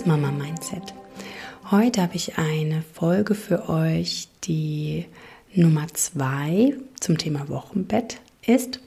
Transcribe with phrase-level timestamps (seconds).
[0.00, 0.94] positives Mama-Mindset.
[1.70, 5.06] Heute habe ich eine Folge für euch, die
[5.54, 8.80] Nummer zwei zum Thema Wochenbett ist.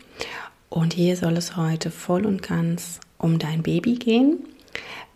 [0.70, 4.40] Und hier soll es heute voll und ganz um dein Baby gehen.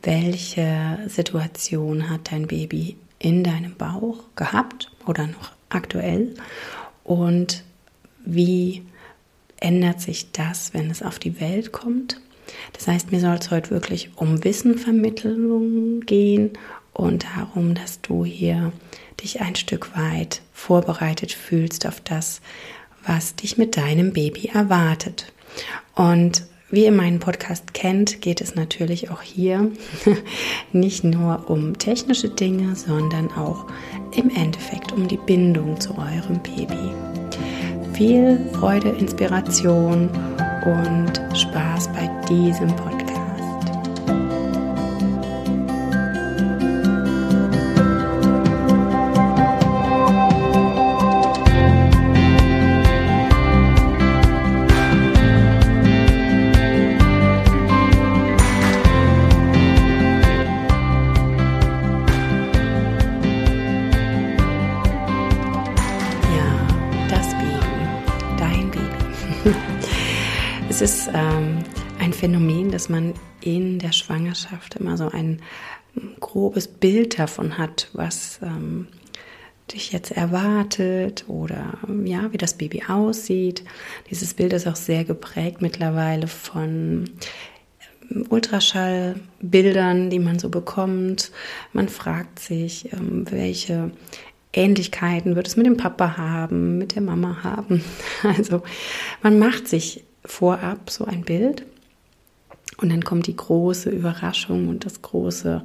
[0.03, 6.35] Welche Situation hat dein Baby in deinem Bauch gehabt oder noch aktuell?
[7.03, 7.63] Und
[8.25, 8.83] wie
[9.59, 12.21] ändert sich das, wenn es auf die Welt kommt?
[12.73, 16.51] Das heißt, mir soll es heute wirklich um Wissenvermittlung gehen
[16.93, 18.71] und darum, dass du hier
[19.21, 22.41] dich ein Stück weit vorbereitet fühlst auf das,
[23.05, 25.31] was dich mit deinem Baby erwartet.
[25.95, 29.71] Und wie ihr meinen Podcast kennt, geht es natürlich auch hier
[30.73, 33.67] nicht nur um technische Dinge, sondern auch
[34.15, 36.91] im Endeffekt um die Bindung zu eurem Baby.
[37.93, 40.09] Viel Freude, Inspiration
[40.65, 42.96] und Spaß bei diesem Podcast.
[72.27, 75.41] Phänomen, dass man in der Schwangerschaft immer so ein
[76.19, 78.87] grobes Bild davon hat, was ähm,
[79.71, 83.63] dich jetzt erwartet oder ja, wie das Baby aussieht.
[84.09, 87.11] Dieses Bild ist auch sehr geprägt mittlerweile von
[88.11, 91.31] ähm, Ultraschallbildern, die man so bekommt.
[91.71, 93.91] Man fragt sich, ähm, welche
[94.51, 97.85] Ähnlichkeiten wird es mit dem Papa haben, mit der Mama haben.
[98.23, 98.63] Also
[99.23, 101.63] man macht sich vorab so ein Bild
[102.77, 105.63] und dann kommt die große Überraschung und das große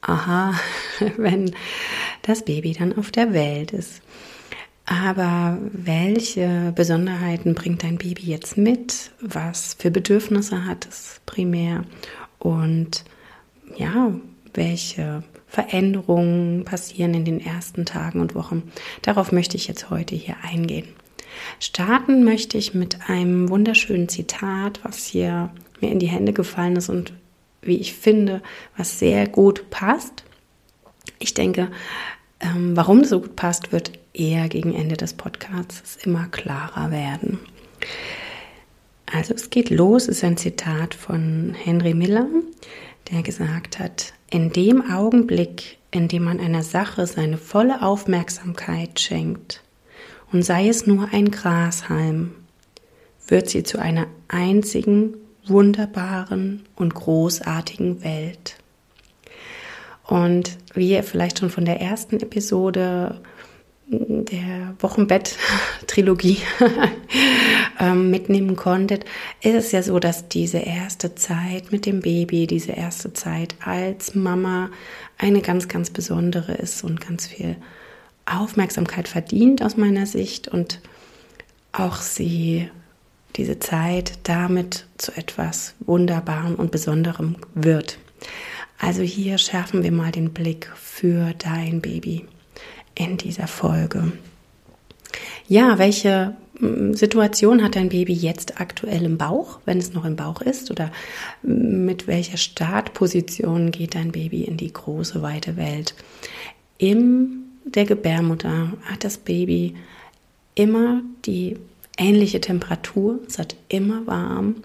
[0.00, 0.54] Aha,
[1.16, 1.54] wenn
[2.22, 4.00] das Baby dann auf der Welt ist.
[4.86, 9.10] Aber welche Besonderheiten bringt dein Baby jetzt mit?
[9.20, 11.84] Was für Bedürfnisse hat es primär?
[12.38, 13.04] Und
[13.76, 14.12] ja,
[14.54, 18.72] welche Veränderungen passieren in den ersten Tagen und Wochen?
[19.02, 20.88] Darauf möchte ich jetzt heute hier eingehen.
[21.60, 25.50] Starten möchte ich mit einem wunderschönen Zitat, was hier
[25.80, 27.12] mir in die Hände gefallen ist und
[27.62, 28.42] wie ich finde,
[28.76, 30.24] was sehr gut passt.
[31.18, 31.70] Ich denke,
[32.40, 37.40] ähm, warum so gut passt, wird eher gegen Ende des Podcasts immer klarer werden.
[39.12, 42.26] Also es geht los, ist ein Zitat von Henry Miller,
[43.10, 49.62] der gesagt hat, in dem Augenblick, in dem man einer Sache seine volle Aufmerksamkeit schenkt,
[50.32, 52.34] und sei es nur ein Grashalm,
[53.26, 55.14] wird sie zu einer einzigen,
[55.46, 58.56] wunderbaren und großartigen Welt.
[60.06, 63.20] Und wie ihr vielleicht schon von der ersten Episode
[63.90, 66.38] der Wochenbett-Trilogie
[67.80, 69.04] ähm, mitnehmen konntet,
[69.42, 74.14] ist es ja so, dass diese erste Zeit mit dem Baby, diese erste Zeit als
[74.14, 74.70] Mama
[75.16, 77.56] eine ganz, ganz besondere ist und ganz viel
[78.28, 80.80] Aufmerksamkeit verdient aus meiner Sicht und
[81.72, 82.70] auch sie
[83.36, 87.98] diese Zeit damit zu etwas Wunderbarem und Besonderem wird.
[88.78, 92.26] Also hier schärfen wir mal den Blick für dein Baby
[92.94, 94.12] in dieser Folge.
[95.46, 100.16] Ja, welche mm, Situation hat dein Baby jetzt aktuell im Bauch, wenn es noch im
[100.16, 100.70] Bauch ist?
[100.70, 100.92] Oder
[101.42, 105.94] mit welcher Startposition geht dein Baby in die große, weite Welt?
[106.76, 109.74] Im der Gebärmutter hat das Baby
[110.54, 111.56] immer die
[111.96, 114.56] ähnliche Temperatur, es hat immer warm.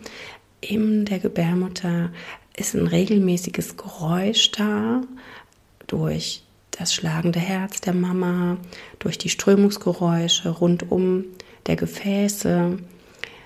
[0.61, 2.11] In der Gebärmutter
[2.55, 5.01] ist ein regelmäßiges Geräusch da
[5.87, 8.57] durch das schlagende Herz der Mama,
[8.99, 11.25] durch die Strömungsgeräusche rundum
[11.67, 12.79] der Gefäße.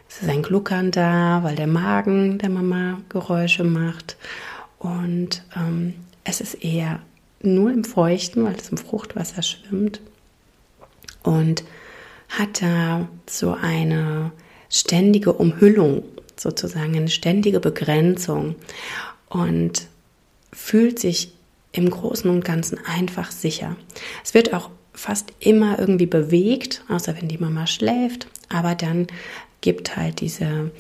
[0.09, 4.17] Es ist ein Gluckern da, weil der Magen der Mama Geräusche macht.
[4.79, 7.01] Und ähm, es ist eher
[7.41, 10.01] nur im Feuchten, weil es im Fruchtwasser schwimmt.
[11.23, 11.63] Und
[12.29, 14.31] hat da so eine
[14.69, 16.03] ständige Umhüllung,
[16.35, 18.55] sozusagen eine ständige Begrenzung
[19.29, 19.87] und
[20.53, 21.31] fühlt sich
[21.71, 23.75] im Großen und Ganzen einfach sicher.
[24.23, 29.07] Es wird auch fast immer irgendwie bewegt, außer wenn die Mama schläft, aber dann
[29.61, 30.71] gibt halt diese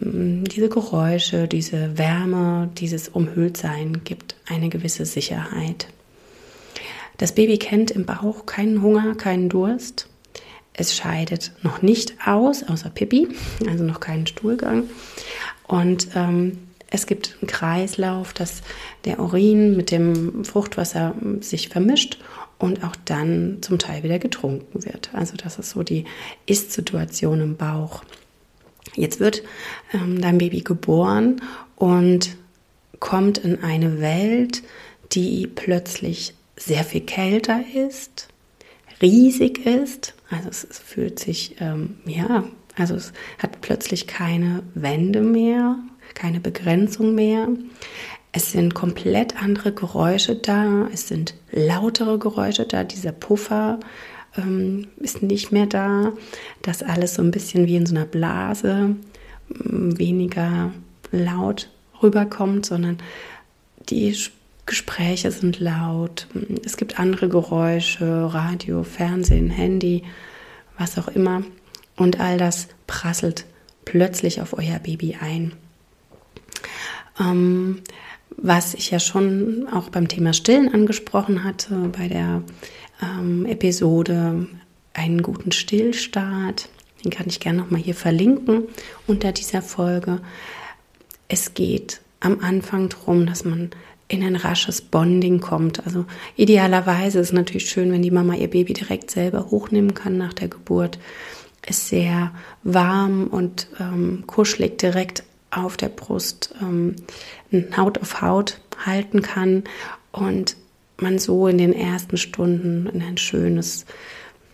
[0.00, 5.88] diese Geräusche, diese Wärme, dieses Umhülltsein gibt eine gewisse Sicherheit.
[7.18, 10.08] Das Baby kennt im Bauch keinen Hunger, keinen Durst.
[10.74, 13.28] Es scheidet noch nicht aus, außer Pipi,
[13.68, 14.84] also noch keinen Stuhlgang.
[15.66, 16.58] Und ähm,
[16.88, 18.62] Es gibt einen Kreislauf, dass
[19.04, 22.18] der Urin mit dem Fruchtwasser sich vermischt
[22.58, 25.10] und auch dann zum Teil wieder getrunken wird.
[25.12, 26.04] Also das ist so die
[26.46, 28.04] Ist-Situation im Bauch.
[28.94, 29.42] Jetzt wird
[29.92, 31.40] ähm, dein Baby geboren
[31.76, 32.36] und
[33.00, 34.62] kommt in eine Welt,
[35.12, 38.28] die plötzlich sehr viel kälter ist,
[39.02, 40.14] riesig ist.
[40.30, 42.44] Also es, es fühlt sich, ähm, ja,
[42.76, 45.76] also es hat plötzlich keine Wände mehr,
[46.14, 47.48] keine Begrenzung mehr.
[48.32, 53.80] Es sind komplett andere Geräusche da, es sind lautere Geräusche da, dieser Puffer
[54.38, 56.12] ähm, ist nicht mehr da,
[56.62, 58.96] das alles so ein bisschen wie in so einer Blase
[59.48, 60.72] weniger
[61.12, 61.70] laut
[62.02, 62.98] rüberkommt, sondern
[63.88, 64.16] die
[64.66, 66.26] Gespräche sind laut,
[66.64, 70.02] es gibt andere Geräusche, Radio, Fernsehen, Handy,
[70.76, 71.42] was auch immer.
[71.96, 73.46] Und all das prasselt
[73.84, 75.52] plötzlich auf euer Baby ein.
[77.18, 77.80] Ähm,
[78.36, 82.42] was ich ja schon auch beim Thema Stillen angesprochen hatte, bei der
[83.02, 84.46] ähm, Episode
[84.94, 86.68] einen guten Stillstart.
[87.04, 88.64] Den kann ich gerne nochmal hier verlinken
[89.06, 90.20] unter dieser Folge.
[91.28, 93.70] Es geht am Anfang darum, dass man
[94.08, 95.84] in ein rasches Bonding kommt.
[95.84, 96.04] Also
[96.36, 100.32] idealerweise ist es natürlich schön, wenn die Mama ihr Baby direkt selber hochnehmen kann nach
[100.32, 100.98] der Geburt.
[101.62, 102.32] Es sehr
[102.62, 106.94] warm und ähm, kuschelig direkt auf der Brust ähm,
[107.76, 109.64] Haut auf Haut halten kann
[110.12, 110.56] und
[110.98, 113.84] man so in den ersten Stunden in ein schönes,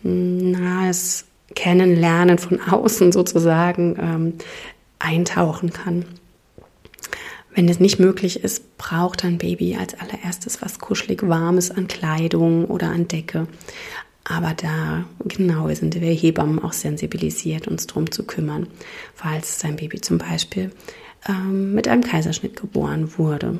[0.02, 4.32] nahes Kennenlernen von außen sozusagen ähm,
[4.98, 6.04] eintauchen kann.
[7.54, 12.64] Wenn es nicht möglich ist, braucht ein Baby als allererstes was kuschelig Warmes an Kleidung
[12.64, 13.46] oder an Decke.
[14.24, 18.68] Aber da genau sind wir Hebammen auch sensibilisiert, uns darum zu kümmern,
[19.14, 20.70] falls sein Baby zum Beispiel
[21.28, 23.58] ähm, mit einem Kaiserschnitt geboren wurde.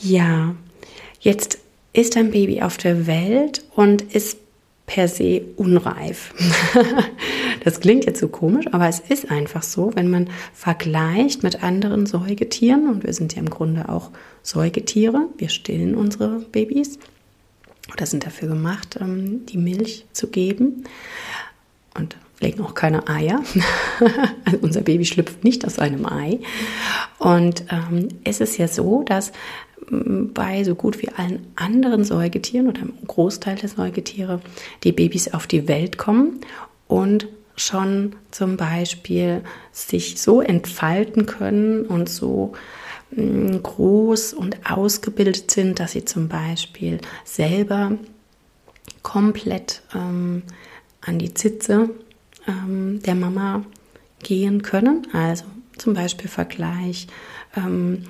[0.00, 0.54] Ja,
[1.20, 1.58] jetzt
[1.92, 4.38] ist ein Baby auf der Welt und ist
[4.88, 6.34] per se unreif.
[7.64, 12.06] das klingt jetzt so komisch, aber es ist einfach so, wenn man vergleicht mit anderen
[12.06, 14.10] Säugetieren, und wir sind ja im Grunde auch
[14.42, 16.98] Säugetiere, wir stillen unsere Babys
[17.92, 20.84] oder sind dafür gemacht, ähm, die Milch zu geben
[21.94, 23.42] und legen auch keine Eier.
[24.44, 26.38] also unser Baby schlüpft nicht aus einem Ei.
[27.18, 29.32] Und ähm, es ist ja so, dass
[29.90, 34.40] bei so gut wie allen anderen Säugetieren oder im Großteil der Säugetiere
[34.84, 36.40] die Babys auf die Welt kommen
[36.86, 39.42] und schon zum Beispiel
[39.72, 42.52] sich so entfalten können und so
[43.10, 47.92] mm, groß und ausgebildet sind, dass sie zum Beispiel selber
[49.02, 50.42] komplett ähm,
[51.00, 51.90] an die Zitze
[52.46, 53.64] ähm, der Mama
[54.22, 55.06] gehen können.
[55.12, 55.44] Also
[55.78, 57.06] zum Beispiel Vergleich
[57.56, 58.04] ähm,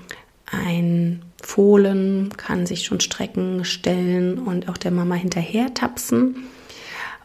[0.51, 6.49] ein Fohlen kann sich schon strecken, stellen und auch der Mama hinterher tapsen.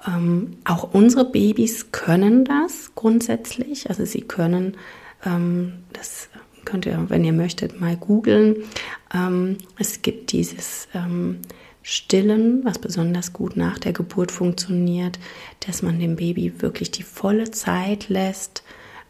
[0.08, 3.90] Ähm, auch unsere Babys können das grundsätzlich.
[3.90, 4.78] Also sie können,
[5.26, 6.30] ähm, das
[6.66, 8.58] könnt ihr, wenn ihr möchtet, mal googeln.
[9.14, 11.40] Ähm, es gibt dieses ähm,
[11.82, 15.20] Stillen, was besonders gut nach der Geburt funktioniert,
[15.66, 18.64] dass man dem Baby wirklich die volle Zeit lässt,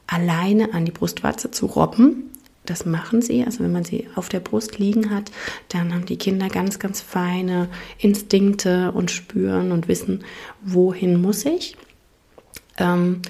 [0.08, 2.33] alleine an die Brustwarze zu robben
[2.66, 3.44] das machen sie.
[3.44, 5.32] Also wenn man sie auf der Brust liegen hat,
[5.70, 10.24] dann haben die Kinder ganz, ganz feine Instinkte und spüren und wissen,
[10.64, 11.76] wohin muss ich.
[12.78, 13.22] Ähm,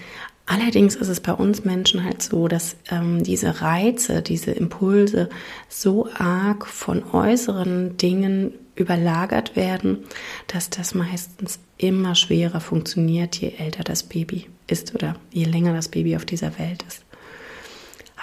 [0.46, 5.30] allerdings ist es bei uns Menschen halt so, dass ähm, diese Reize, diese Impulse
[5.68, 10.00] so arg von äußeren Dingen überlagert werden,
[10.48, 15.90] dass das meistens immer schwerer funktioniert, je älter das Baby ist oder je länger das
[15.90, 17.04] Baby auf dieser Welt ist.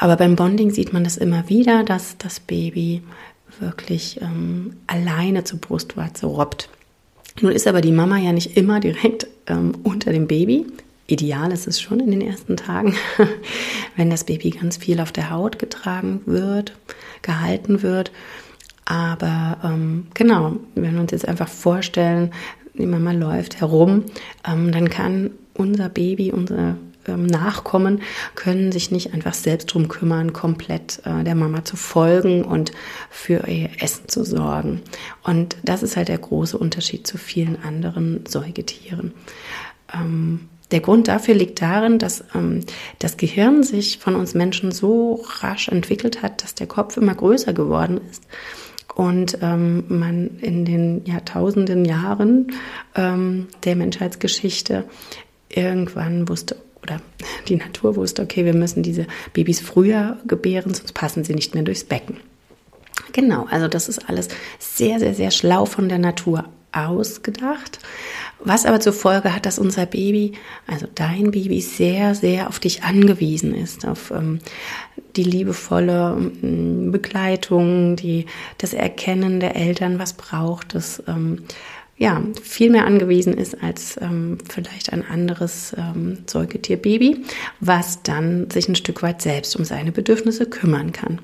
[0.01, 3.03] Aber beim Bonding sieht man das immer wieder, dass das Baby
[3.59, 6.71] wirklich ähm, alleine zur Brustwarze robbt.
[7.43, 10.65] Nun ist aber die Mama ja nicht immer direkt ähm, unter dem Baby.
[11.07, 12.95] Ideal ist es schon in den ersten Tagen,
[13.97, 16.73] wenn das Baby ganz viel auf der Haut getragen wird,
[17.21, 18.11] gehalten wird.
[18.87, 22.33] Aber ähm, genau, wenn wir uns jetzt einfach vorstellen,
[22.73, 24.05] die Mama läuft herum,
[24.51, 28.03] ähm, dann kann unser Baby, unser ähm, nachkommen,
[28.35, 32.73] können sich nicht einfach selbst drum kümmern, komplett äh, der Mama zu folgen und
[33.11, 34.83] für ihr Essen zu sorgen.
[35.23, 39.13] Und das ist halt der große Unterschied zu vielen anderen Säugetieren.
[39.93, 42.61] Ähm, der Grund dafür liegt darin, dass ähm,
[43.01, 47.53] das Gehirn sich von uns Menschen so rasch entwickelt hat, dass der Kopf immer größer
[47.53, 48.25] geworden ist
[48.95, 52.53] und ähm, man in den Jahrtausenden Jahren
[52.95, 54.85] ähm, der Menschheitsgeschichte
[55.49, 56.57] irgendwann wusste,
[56.91, 57.01] oder
[57.49, 61.63] die Natur wusste, okay, wir müssen diese Babys früher gebären, sonst passen sie nicht mehr
[61.63, 62.17] durchs Becken.
[63.13, 64.29] Genau, also das ist alles
[64.59, 67.81] sehr, sehr, sehr schlau von der Natur ausgedacht.
[68.43, 70.33] Was aber zur Folge hat, dass unser Baby,
[70.67, 74.39] also dein Baby, sehr, sehr auf dich angewiesen ist, auf ähm,
[75.17, 78.27] die liebevolle ähm, Begleitung, die,
[78.59, 81.43] das Erkennen der Eltern, was braucht es, ähm,
[82.01, 87.27] ja, viel mehr angewiesen ist als ähm, vielleicht ein anderes ähm, Säugetierbaby,
[87.61, 91.21] was dann sich ein Stück weit selbst um seine Bedürfnisse kümmern kann.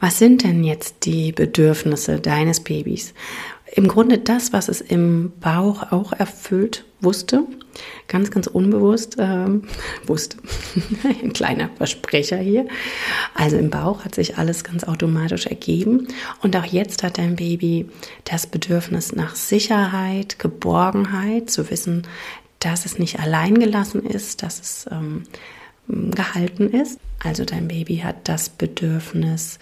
[0.00, 3.14] Was sind denn jetzt die Bedürfnisse deines Babys?
[3.72, 7.44] Im Grunde das, was es im Bauch auch erfüllt wusste,
[8.08, 9.62] ganz, ganz unbewusst ähm,
[10.06, 10.38] wusste.
[11.22, 12.66] Ein kleiner Versprecher hier.
[13.34, 16.08] Also im Bauch hat sich alles ganz automatisch ergeben.
[16.42, 17.88] Und auch jetzt hat dein Baby
[18.24, 22.06] das Bedürfnis nach Sicherheit, Geborgenheit, zu wissen,
[22.58, 25.22] dass es nicht allein gelassen ist, dass es ähm,
[25.88, 26.98] gehalten ist.
[27.22, 29.58] Also dein Baby hat das Bedürfnis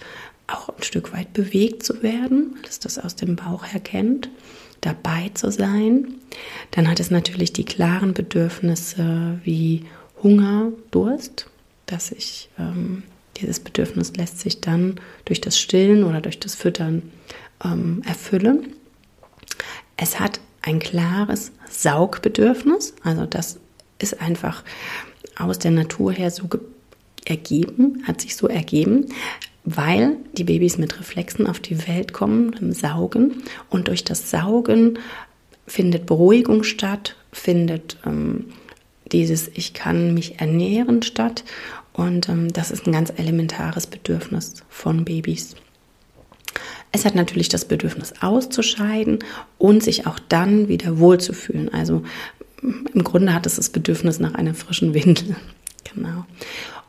[0.51, 4.29] auch ein Stück weit bewegt zu werden, weil es das aus dem Bauch her kennt,
[4.81, 6.15] dabei zu sein.
[6.71, 9.85] Dann hat es natürlich die klaren Bedürfnisse wie
[10.21, 11.47] Hunger, Durst,
[11.85, 13.03] dass ich ähm,
[13.37, 17.11] dieses Bedürfnis lässt sich dann durch das Stillen oder durch das Füttern
[17.63, 18.73] ähm, erfüllen.
[19.97, 23.59] Es hat ein klares Saugbedürfnis, also das
[23.97, 24.63] ist einfach
[25.37, 26.49] aus der Natur her so
[27.25, 29.07] ergeben, hat sich so ergeben
[29.75, 33.43] weil die Babys mit Reflexen auf die Welt kommen, im Saugen.
[33.69, 34.99] Und durch das Saugen
[35.67, 38.45] findet Beruhigung statt, findet ähm,
[39.11, 41.43] dieses Ich kann mich ernähren statt.
[41.93, 45.55] Und ähm, das ist ein ganz elementares Bedürfnis von Babys.
[46.91, 49.19] Es hat natürlich das Bedürfnis auszuscheiden
[49.57, 51.71] und sich auch dann wieder wohlzufühlen.
[51.71, 52.03] Also
[52.61, 55.35] im Grunde hat es das Bedürfnis nach einer frischen Windel.
[55.95, 56.25] Genau.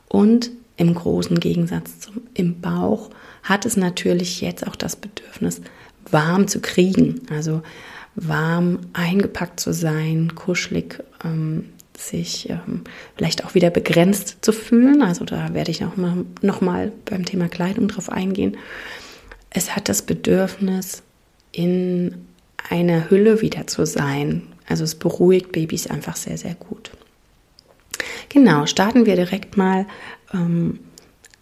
[0.09, 3.11] Und im großen Gegensatz zum im Bauch
[3.43, 5.61] hat es natürlich jetzt auch das Bedürfnis,
[6.09, 7.61] warm zu kriegen, also
[8.15, 12.81] warm eingepackt zu sein, kuschelig ähm, sich ähm,
[13.15, 15.03] vielleicht auch wieder begrenzt zu fühlen.
[15.03, 18.57] Also da werde ich noch mal, noch mal beim Thema Kleidung drauf eingehen.
[19.51, 21.03] Es hat das Bedürfnis,
[21.51, 22.25] in
[22.69, 24.47] einer Hülle wieder zu sein.
[24.67, 26.91] Also es beruhigt Babys einfach sehr, sehr gut.
[28.29, 29.85] Genau, starten wir direkt mal
[30.33, 30.79] ähm,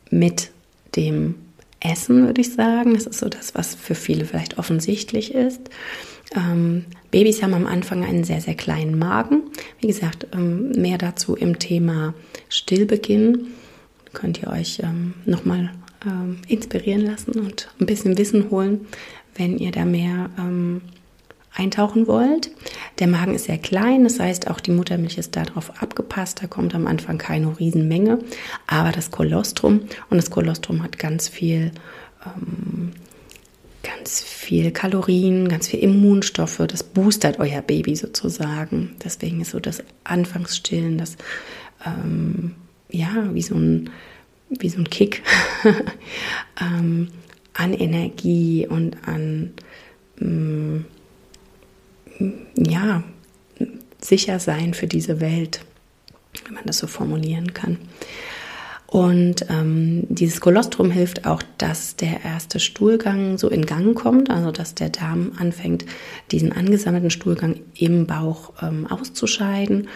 [0.09, 0.51] mit
[0.95, 1.35] dem
[1.79, 2.93] Essen, würde ich sagen.
[2.93, 5.69] Das ist so das, was für viele vielleicht offensichtlich ist.
[6.35, 9.43] Ähm, Babys haben am Anfang einen sehr, sehr kleinen Magen.
[9.79, 12.13] Wie gesagt, ähm, mehr dazu im Thema
[12.49, 13.47] Stillbeginn.
[14.13, 15.71] Könnt ihr euch ähm, nochmal
[16.05, 18.87] ähm, inspirieren lassen und ein bisschen Wissen holen,
[19.35, 20.81] wenn ihr da mehr ähm,
[21.55, 22.51] eintauchen wollt.
[22.99, 26.41] Der Magen ist sehr klein, das heißt auch die Muttermilch ist darauf abgepasst.
[26.41, 28.19] Da kommt am Anfang keine Riesenmenge,
[28.67, 31.71] aber das Kolostrum und das Kolostrum hat ganz viel,
[32.25, 32.91] ähm,
[33.83, 36.61] ganz viel Kalorien, ganz viel Immunstoffe.
[36.67, 38.95] Das boostert euer Baby sozusagen.
[39.03, 41.17] Deswegen ist so das Anfangsstillen, das
[41.85, 42.55] ähm,
[42.91, 43.89] ja wie so ein
[44.49, 45.21] wie so ein Kick
[46.61, 47.09] ähm,
[47.53, 49.53] an Energie und an
[50.19, 50.85] ähm,
[52.55, 53.03] ja,
[54.01, 55.61] sicher sein für diese Welt,
[56.45, 57.77] wenn man das so formulieren kann.
[58.87, 64.51] Und ähm, dieses Kolostrum hilft auch, dass der erste Stuhlgang so in Gang kommt, also
[64.51, 65.85] dass der Darm anfängt,
[66.31, 69.89] diesen angesammelten Stuhlgang im Bauch ähm, auszuscheiden.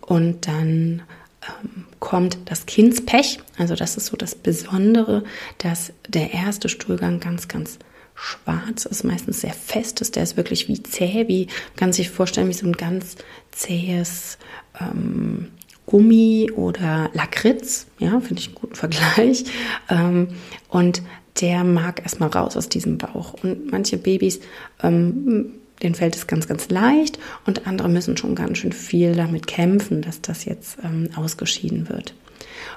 [0.00, 1.02] Und dann
[1.42, 3.38] ähm, kommt das Kindspech.
[3.58, 5.24] Also das ist so das Besondere,
[5.58, 7.78] dass der erste Stuhlgang ganz, ganz
[8.18, 10.16] schwarz ist, meistens sehr fest ist.
[10.16, 11.46] Der ist wirklich wie zäh, wie
[11.76, 13.16] kann sich vorstellen, wie so ein ganz
[13.52, 14.38] zähes
[14.80, 15.48] ähm,
[15.86, 17.86] Gummi oder Lakritz.
[17.98, 19.44] Ja, finde ich einen guten Vergleich.
[19.90, 20.28] Ähm,
[20.68, 21.00] und
[21.40, 23.34] der mag erstmal raus aus diesem Bauch.
[23.42, 24.38] Und manche Babys,
[24.82, 29.46] ähm, denen fällt es ganz, ganz leicht und andere müssen schon ganz schön viel damit
[29.46, 32.12] kämpfen, dass das jetzt ähm, ausgeschieden wird.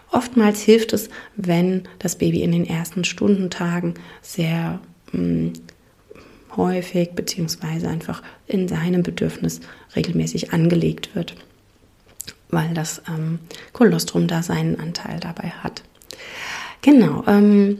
[0.09, 4.79] Oftmals hilft es, wenn das Baby in den ersten Stundentagen sehr
[5.11, 5.53] mh,
[6.57, 9.61] häufig beziehungsweise einfach in seinem Bedürfnis
[9.95, 11.35] regelmäßig angelegt wird,
[12.49, 13.39] weil das ähm,
[13.73, 15.83] Kolostrum da seinen Anteil dabei hat.
[16.81, 17.79] Genau, ähm,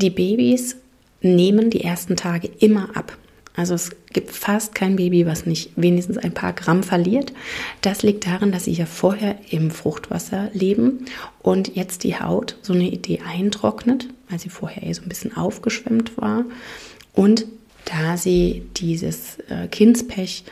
[0.00, 0.76] die Babys
[1.20, 3.16] nehmen die ersten Tage immer ab.
[3.54, 7.32] Also es gibt fast kein Baby, was nicht wenigstens ein paar Gramm verliert.
[7.82, 11.04] Das liegt daran, dass sie ja vorher im Fruchtwasser leben
[11.42, 15.36] und jetzt die Haut so eine Idee eintrocknet, weil sie vorher eh so ein bisschen
[15.36, 16.44] aufgeschwemmt war.
[17.12, 17.46] Und
[17.84, 20.44] da sie dieses äh, Kindspech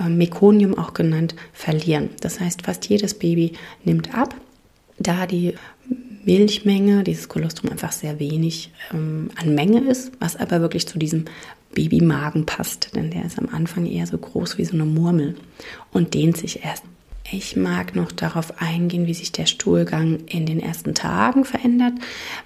[0.00, 2.10] äh, Mekonium auch genannt, verlieren.
[2.20, 3.52] Das heißt, fast jedes Baby
[3.84, 4.34] nimmt ab,
[4.98, 5.54] da die
[6.24, 11.26] Milchmenge, dieses Kolostrum einfach sehr wenig ähm, an Menge ist, was aber wirklich zu diesem
[11.74, 15.36] Babymagen passt, denn der ist am Anfang eher so groß wie so eine Murmel
[15.92, 16.82] und dehnt sich erst.
[17.32, 21.94] Ich mag noch darauf eingehen, wie sich der Stuhlgang in den ersten Tagen verändert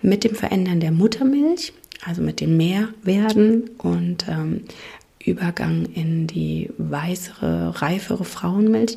[0.01, 1.73] mit dem Verändern der Muttermilch,
[2.05, 4.63] also mit dem Mehrwerden und ähm,
[5.23, 8.97] Übergang in die weißere, reifere Frauenmilch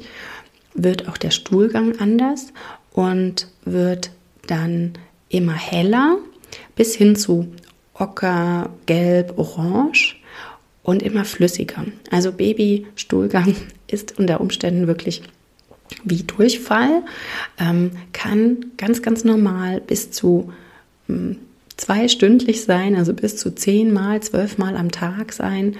[0.74, 2.54] wird auch der Stuhlgang anders
[2.94, 4.12] und wird
[4.48, 4.94] dann
[5.28, 6.18] immer heller
[6.76, 7.54] bis hin zu
[7.94, 10.16] ocker, gelb, orange
[10.82, 11.86] und immer flüssiger.
[12.10, 13.56] Also Babystuhlgang
[13.88, 15.24] ist unter Umständen wirklich
[16.04, 17.04] wie Durchfall,
[17.60, 20.52] ähm, kann ganz, ganz normal bis zu
[21.10, 21.38] ähm,
[21.78, 25.76] zweistündlich sein, also bis zu zehnmal, zwölfmal am Tag sein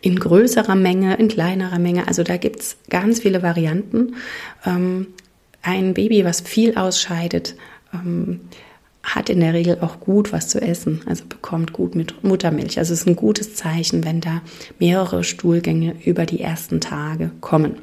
[0.00, 2.06] in größerer Menge, in kleinerer Menge.
[2.06, 4.16] Also da gibt es ganz viele Varianten.
[4.66, 5.08] Ähm,
[5.62, 7.54] ein Baby, was viel ausscheidet,
[7.92, 8.40] ähm,
[9.02, 12.78] hat in der Regel auch gut was zu essen, also bekommt gut mit Muttermilch.
[12.78, 14.42] Also es ist ein gutes Zeichen, wenn da
[14.78, 17.76] mehrere Stuhlgänge über die ersten Tage kommen.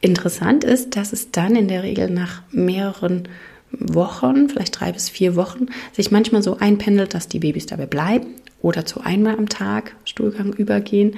[0.00, 3.28] Interessant ist, dass es dann in der Regel nach mehreren
[3.70, 8.26] Wochen, vielleicht drei bis vier Wochen, sich manchmal so einpendelt, dass die Babys dabei bleiben
[8.62, 11.16] oder zu einmal am Tag Stuhlgang übergehen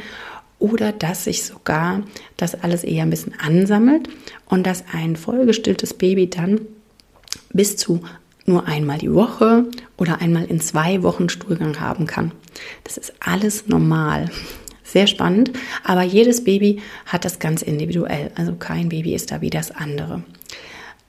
[0.58, 2.02] oder dass sich sogar
[2.36, 4.08] das alles eher ein bisschen ansammelt
[4.46, 6.60] und dass ein vollgestilltes Baby dann
[7.52, 8.02] bis zu
[8.46, 12.32] nur einmal die Woche oder einmal in zwei Wochen Stuhlgang haben kann.
[12.84, 14.30] Das ist alles normal.
[14.90, 15.52] Sehr spannend,
[15.84, 18.32] aber jedes Baby hat das ganz individuell.
[18.34, 20.24] Also kein Baby ist da wie das andere.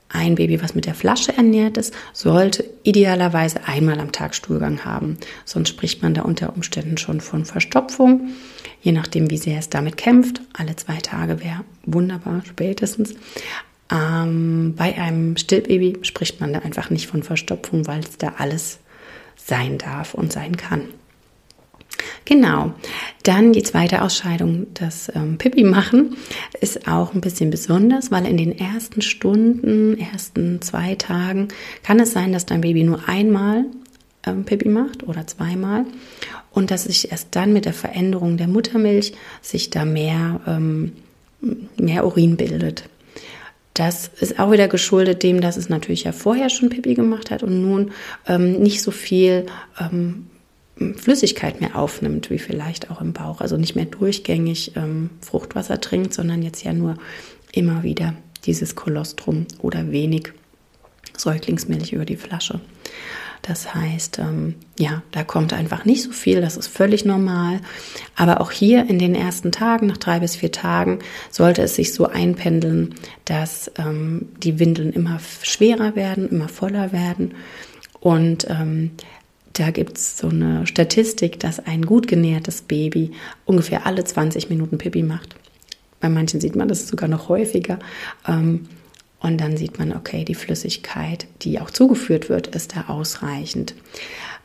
[0.08, 5.16] Ein Baby, was mit der Flasche ernährt ist, sollte idealerweise einmal am Tag Stuhlgang haben.
[5.44, 8.28] Sonst spricht man da unter Umständen schon von Verstopfung.
[8.82, 10.42] Je nachdem, wie sehr es damit kämpft.
[10.52, 13.14] Alle zwei Tage wäre wunderbar, spätestens.
[13.90, 18.78] Ähm, bei einem Stillbaby spricht man da einfach nicht von Verstopfung, weil es da alles
[19.34, 20.84] sein darf und sein kann.
[22.24, 22.72] Genau.
[23.24, 26.16] Dann die zweite Ausscheidung, das ähm, Pipi machen,
[26.60, 31.48] ist auch ein bisschen besonders, weil in den ersten Stunden, ersten zwei Tagen
[31.82, 33.64] kann es sein, dass dein Baby nur einmal
[34.24, 35.84] ähm, Pipi macht oder zweimal
[36.52, 40.92] und dass sich erst dann mit der Veränderung der Muttermilch sich da mehr, ähm,
[41.76, 42.84] mehr Urin bildet.
[43.74, 47.42] Das ist auch wieder geschuldet dem, dass es natürlich ja vorher schon Pipi gemacht hat
[47.42, 47.92] und nun
[48.26, 49.46] ähm, nicht so viel
[49.80, 50.26] ähm,
[50.76, 53.40] Flüssigkeit mehr aufnimmt, wie vielleicht auch im Bauch.
[53.40, 56.96] Also nicht mehr durchgängig ähm, Fruchtwasser trinkt, sondern jetzt ja nur
[57.52, 60.32] immer wieder dieses Kolostrum oder wenig
[61.16, 62.60] Säuglingsmilch über die Flasche.
[63.42, 67.60] Das heißt, ähm, ja, da kommt einfach nicht so viel, das ist völlig normal.
[68.14, 71.92] Aber auch hier in den ersten Tagen, nach drei bis vier Tagen, sollte es sich
[71.92, 77.34] so einpendeln, dass ähm, die Windeln immer schwerer werden, immer voller werden.
[77.98, 78.92] Und ähm,
[79.52, 83.12] da gibt es so eine Statistik, dass ein gut genährtes Baby
[83.44, 85.34] ungefähr alle 20 Minuten Pipi macht.
[86.00, 87.78] Bei manchen sieht man das sogar noch häufiger.
[88.26, 88.68] Ähm,
[89.20, 93.74] und dann sieht man, okay, die Flüssigkeit, die auch zugeführt wird, ist da ausreichend.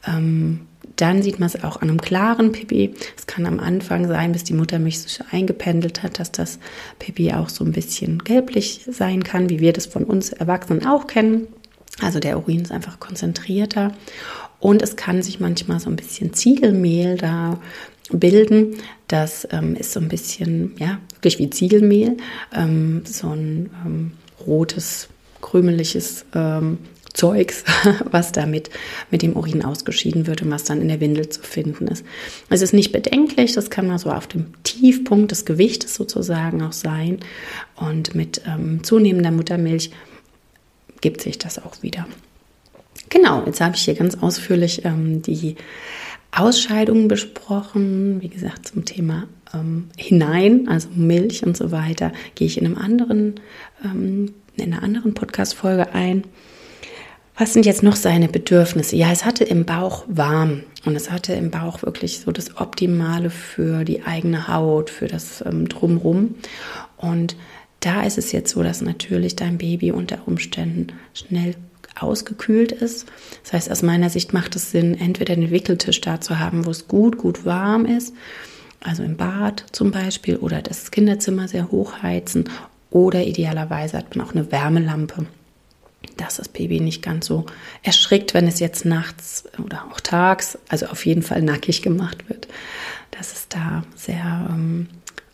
[0.06, 0.68] Ähm,
[0.98, 2.94] dann sieht man es auch an einem klaren Pipi.
[3.18, 6.60] Es kann am Anfang sein, bis die Muttermilch sich eingependelt hat, dass das
[7.00, 11.08] Pipi auch so ein bisschen gelblich sein kann, wie wir das von uns Erwachsenen auch
[11.08, 11.48] kennen.
[12.02, 13.94] Also der Urin ist einfach konzentrierter.
[14.60, 17.60] Und es kann sich manchmal so ein bisschen Ziegelmehl da
[18.12, 18.78] bilden.
[19.08, 22.18] Das ähm, ist so ein bisschen, ja, wirklich wie Ziegelmehl.
[22.54, 24.12] Ähm, so ein ähm,
[24.46, 25.10] rotes,
[25.42, 26.80] krümeliges ähm,
[27.14, 27.64] Zeugs,
[28.12, 28.70] was damit
[29.10, 32.06] mit dem Urin ausgeschieden wird und was dann in der Windel zu finden ist.
[32.50, 36.74] Es ist nicht bedenklich, das kann mal so auf dem Tiefpunkt des Gewichtes sozusagen auch
[36.74, 37.20] sein.
[37.76, 39.92] Und mit ähm, zunehmender Muttermilch
[41.02, 42.08] gibt sich das auch wieder.
[43.10, 45.56] Genau, jetzt habe ich hier ganz ausführlich ähm, die
[46.32, 48.22] Ausscheidungen besprochen.
[48.22, 52.78] Wie gesagt, zum Thema ähm, hinein, also Milch und so weiter, gehe ich in einem
[52.78, 53.40] anderen,
[53.84, 56.24] ähm, in einer anderen Podcast-Folge ein.
[57.38, 58.96] Was sind jetzt noch seine Bedürfnisse?
[58.96, 63.30] Ja, es hatte im Bauch warm und es hatte im Bauch wirklich so das Optimale
[63.30, 66.36] für die eigene Haut, für das ähm, Drumrum.
[66.98, 67.36] Und
[67.80, 71.56] da ist es jetzt so, dass natürlich dein Baby unter Umständen schnell
[72.02, 73.08] ausgekühlt ist.
[73.44, 76.72] Das heißt, aus meiner Sicht macht es Sinn, entweder den Wickeltisch da zu haben, wo
[76.72, 78.14] es gut, gut warm ist,
[78.82, 82.50] also im Bad zum Beispiel, oder das Kinderzimmer sehr hochheizen,
[82.90, 85.26] oder idealerweise hat man auch eine Wärmelampe,
[86.16, 87.46] dass das Baby nicht ganz so
[87.84, 92.48] erschrickt, wenn es jetzt nachts oder auch tags, also auf jeden Fall nackig gemacht wird,
[93.12, 94.88] dass es da sehr ähm,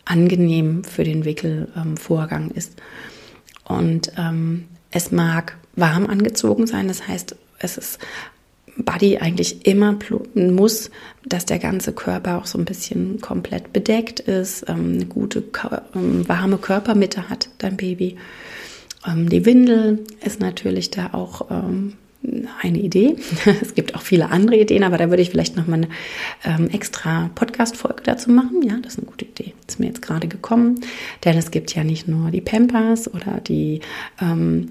[0.06, 2.74] angenehm für den Wickelvorgang ist.
[3.66, 8.00] Und ähm, es mag warm angezogen sein, das heißt, es ist
[8.78, 9.98] Body eigentlich immer
[10.36, 10.90] muss,
[11.26, 15.44] dass der ganze Körper auch so ein bisschen komplett bedeckt ist, ähm, eine gute
[15.96, 18.18] ähm, warme Körpermitte hat dein Baby.
[19.08, 21.50] Ähm, die Windel ist natürlich da auch
[22.62, 23.18] eine Idee.
[23.62, 25.90] Es gibt auch viele andere Ideen, aber da würde ich vielleicht noch mal eine
[26.46, 28.62] ähm, extra Podcast-Folge dazu machen.
[28.64, 29.54] Ja, das ist eine gute Idee.
[29.68, 30.80] Ist mir jetzt gerade gekommen,
[31.26, 33.82] denn es gibt ja nicht nur die Pampers oder die
[34.22, 34.70] ähm,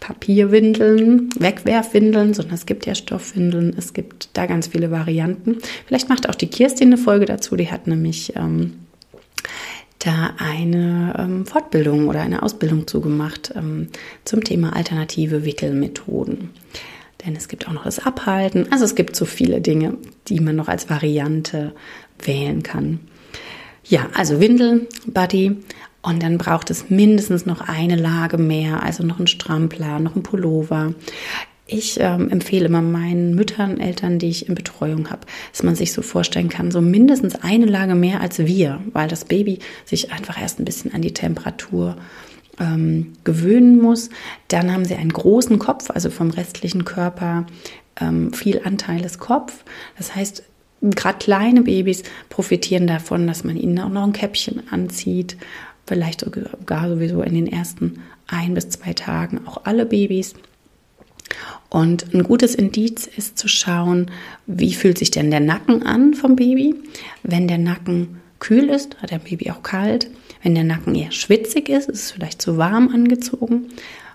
[0.00, 3.74] Papierwindeln, Wegwerfwindeln, sondern es gibt ja Stoffwindeln.
[3.76, 5.58] Es gibt da ganz viele Varianten.
[5.86, 7.56] Vielleicht macht auch die Kirstin eine Folge dazu.
[7.56, 8.74] Die hat nämlich ähm,
[9.98, 13.88] da eine ähm, Fortbildung oder eine Ausbildung zugemacht ähm,
[14.24, 16.50] zum Thema alternative Wickelmethoden.
[17.24, 18.70] Denn es gibt auch noch das Abhalten.
[18.70, 19.94] Also es gibt so viele Dinge,
[20.28, 21.74] die man noch als Variante
[22.22, 23.00] wählen kann.
[23.84, 25.56] Ja, also Windel, Buddy.
[26.08, 30.22] Und dann braucht es mindestens noch eine Lage mehr, also noch ein Strampler, noch ein
[30.22, 30.94] Pullover.
[31.66, 35.92] Ich ähm, empfehle immer meinen Müttern, Eltern, die ich in Betreuung habe, dass man sich
[35.92, 40.40] so vorstellen kann, so mindestens eine Lage mehr als wir, weil das Baby sich einfach
[40.40, 41.98] erst ein bisschen an die Temperatur
[42.58, 44.08] ähm, gewöhnen muss.
[44.48, 47.44] Dann haben sie einen großen Kopf, also vom restlichen Körper
[48.00, 49.62] ähm, viel Anteil des Kopf.
[49.98, 50.42] Das heißt,
[50.80, 55.36] gerade kleine Babys profitieren davon, dass man ihnen auch noch ein Käppchen anzieht.
[55.88, 60.34] Vielleicht sogar sowieso in den ersten ein bis zwei Tagen auch alle Babys.
[61.70, 64.10] Und ein gutes Indiz ist zu schauen,
[64.46, 66.74] wie fühlt sich denn der Nacken an vom Baby.
[67.22, 70.10] Wenn der Nacken kühl ist, hat der Baby auch kalt.
[70.42, 73.68] Wenn der Nacken eher schwitzig ist, ist es vielleicht zu warm angezogen.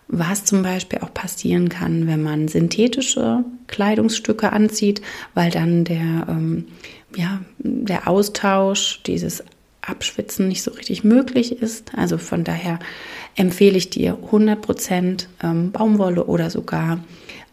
[0.08, 5.02] Was zum Beispiel auch passieren kann, wenn man synthetische Kleidungsstücke anzieht,
[5.34, 6.66] weil dann der, ähm,
[7.16, 9.44] ja, der Austausch, dieses
[9.86, 11.92] Abschwitzen nicht so richtig möglich ist.
[11.96, 12.80] Also von daher
[13.36, 17.04] empfehle ich dir 100% ähm, Baumwolle oder sogar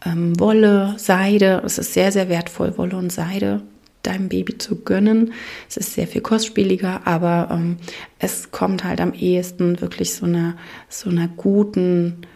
[0.05, 1.63] ähm, Wolle, Seide.
[1.65, 3.63] Es ist sehr, sehr wertvoll, Wolle und Seide
[4.03, 5.33] deinem Baby zu gönnen.
[5.69, 7.77] Es ist sehr viel kostspieliger, aber ähm,
[8.19, 10.57] es kommt halt am ehesten wirklich so einer,
[10.89, 12.27] so einer guten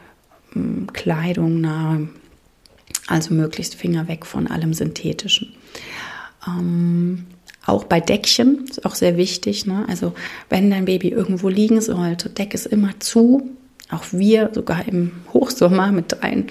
[0.92, 2.08] Kleidung nahe.
[3.06, 5.52] Also möglichst Finger weg von allem Synthetischen.
[7.66, 9.66] Auch bei Deckchen ist auch sehr wichtig.
[9.66, 9.84] Ne?
[9.88, 10.14] Also
[10.48, 13.50] wenn dein Baby irgendwo liegen sollte, deck es immer zu.
[13.90, 16.46] Auch wir, sogar im Hochsommer mit ein,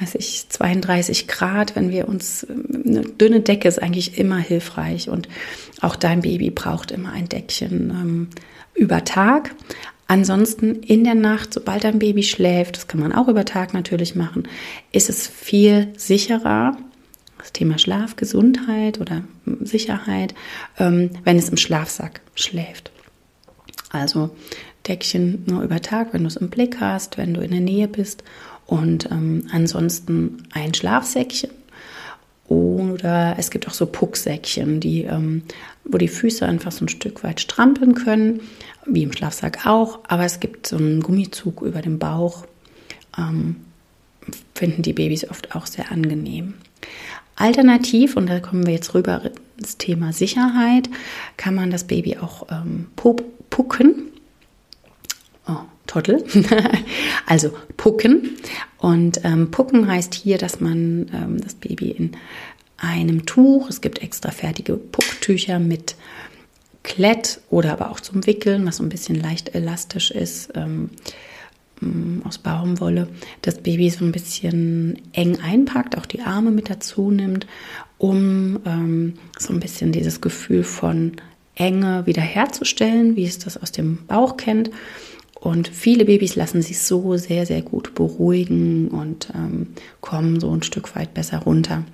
[0.00, 5.08] weiß ich, 32 Grad, wenn wir uns, eine dünne Decke ist eigentlich immer hilfreich.
[5.08, 5.28] Und
[5.80, 8.28] auch dein Baby braucht immer ein Deckchen ähm,
[8.74, 9.54] über Tag.
[10.06, 14.14] Ansonsten in der Nacht, sobald dein Baby schläft, das kann man auch über Tag natürlich
[14.14, 14.48] machen,
[14.90, 16.76] ist es viel sicherer,
[17.38, 19.22] das Thema Schlafgesundheit oder
[19.60, 20.34] Sicherheit,
[20.78, 22.90] ähm, wenn es im Schlafsack schläft.
[23.90, 24.30] Also
[24.86, 27.88] Deckchen nur über Tag, wenn du es im Blick hast, wenn du in der Nähe
[27.88, 28.22] bist
[28.66, 31.50] und ähm, ansonsten ein Schlafsäckchen.
[32.46, 35.42] Oder es gibt auch so Pucksäckchen, die, ähm,
[35.84, 38.40] wo die Füße einfach so ein Stück weit strampeln können,
[38.86, 40.00] wie im Schlafsack auch.
[40.08, 42.46] Aber es gibt so einen Gummizug über dem Bauch.
[43.18, 43.56] Ähm,
[44.54, 46.54] finden die Babys oft auch sehr angenehm.
[47.38, 49.22] Alternativ, und da kommen wir jetzt rüber
[49.56, 50.88] ins Thema Sicherheit,
[51.36, 54.10] kann man das Baby auch ähm, pucken.
[55.46, 56.24] Oh, Trottel.
[57.26, 58.36] also pucken.
[58.78, 62.12] Und ähm, pucken heißt hier, dass man ähm, das Baby in
[62.76, 65.96] einem Tuch, es gibt extra fertige Pucktücher mit
[66.82, 70.90] Klett oder aber auch zum Wickeln, was so ein bisschen leicht elastisch ist, ähm,
[72.24, 73.08] aus Baumwolle
[73.42, 77.46] das Baby so ein bisschen eng einpackt, auch die Arme mit dazu nimmt,
[77.98, 81.12] um ähm, so ein bisschen dieses Gefühl von
[81.54, 84.70] Enge wiederherzustellen, wie es das aus dem Bauch kennt.
[85.34, 89.68] Und viele Babys lassen sich so sehr, sehr gut beruhigen und ähm,
[90.00, 91.84] kommen so ein Stück weit besser runter.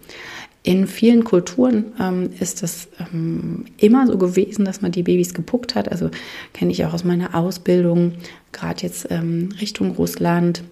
[0.66, 5.74] In vielen Kulturen ähm, ist es ähm, immer so gewesen, dass man die Babys gepuckt
[5.74, 5.92] hat.
[5.92, 6.11] Also
[6.55, 8.14] kenne ich auch aus meiner Ausbildung,
[8.50, 10.64] gerade jetzt ähm, Richtung Russland.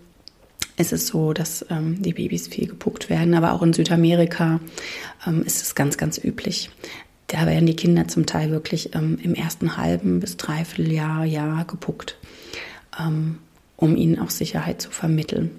[0.78, 4.61] Ist es so, dass ähm, die Babys viel gepuckt werden, aber auch in Südamerika
[5.26, 6.70] ähm, ist es ganz, ganz üblich.
[7.26, 11.66] Da werden die Kinder zum Teil wirklich ähm, im ersten halben bis dreiviertel Jahr, Jahr
[11.66, 12.16] gepuckt,
[13.76, 15.50] um ihnen auch Sicherheit zu vermitteln.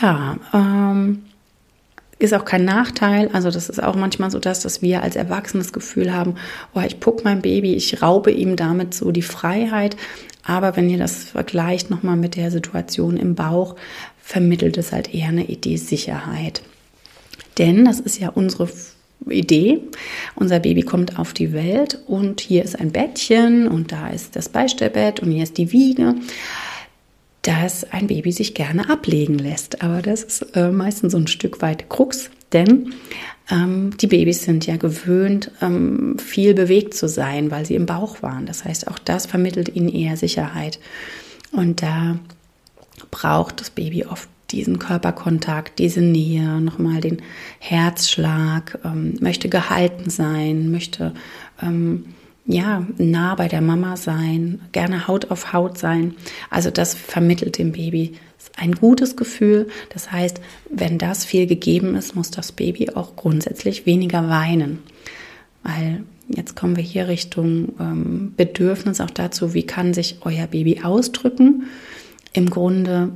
[0.00, 1.22] Ja, ähm,
[2.22, 3.28] ist auch kein Nachteil.
[3.32, 6.36] Also das ist auch manchmal so das, dass wir als Erwachsene das Gefühl haben,
[6.74, 9.96] oh, ich puck mein Baby, ich raube ihm damit so die Freiheit.
[10.44, 13.76] Aber wenn ihr das vergleicht nochmal mit der Situation im Bauch,
[14.20, 16.62] vermittelt es halt eher eine Idee Sicherheit.
[17.58, 18.68] Denn das ist ja unsere
[19.28, 19.80] Idee.
[20.34, 24.48] Unser Baby kommt auf die Welt und hier ist ein Bettchen und da ist das
[24.48, 26.14] Beistellbett und hier ist die Wiege,
[27.42, 29.82] dass ein Baby sich gerne ablegen lässt.
[29.82, 32.94] Aber das ist äh, meistens so ein Stück weit Krux, denn
[33.50, 38.22] ähm, die Babys sind ja gewöhnt, ähm, viel bewegt zu sein, weil sie im Bauch
[38.22, 38.46] waren.
[38.46, 40.78] Das heißt, auch das vermittelt ihnen eher Sicherheit.
[41.50, 42.18] Und da
[43.10, 47.22] braucht das Baby oft diesen Körperkontakt, diese Nähe, nochmal den
[47.58, 51.14] Herzschlag, ähm, möchte gehalten sein, möchte
[51.60, 52.04] ähm,
[52.46, 56.14] ja nah bei der Mama sein, gerne Haut auf Haut sein.
[56.50, 58.14] Also das vermittelt dem Baby
[58.56, 59.68] ein gutes Gefühl.
[59.90, 64.80] Das heißt, wenn das viel gegeben ist, muss das Baby auch grundsätzlich weniger weinen.
[65.62, 70.80] Weil jetzt kommen wir hier Richtung ähm, Bedürfnis auch dazu, wie kann sich euer Baby
[70.82, 71.64] ausdrücken.
[72.32, 73.12] Im Grunde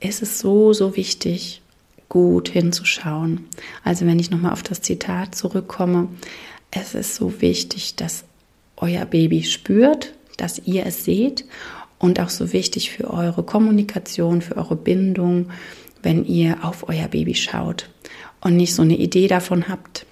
[0.00, 1.62] ist es so, so wichtig,
[2.08, 3.46] gut hinzuschauen.
[3.84, 6.08] Also wenn ich nochmal auf das Zitat zurückkomme,
[6.70, 8.24] es ist so wichtig, dass
[8.82, 11.44] euer Baby spürt, dass ihr es seht
[11.98, 15.50] und auch so wichtig für eure Kommunikation, für eure Bindung,
[16.02, 17.88] wenn ihr auf euer Baby schaut
[18.40, 20.04] und nicht so eine Idee davon habt,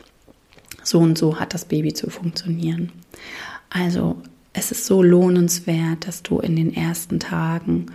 [0.82, 2.92] so und so hat das Baby zu funktionieren.
[3.68, 4.16] Also
[4.52, 7.86] es ist so lohnenswert, dass du in den ersten Tagen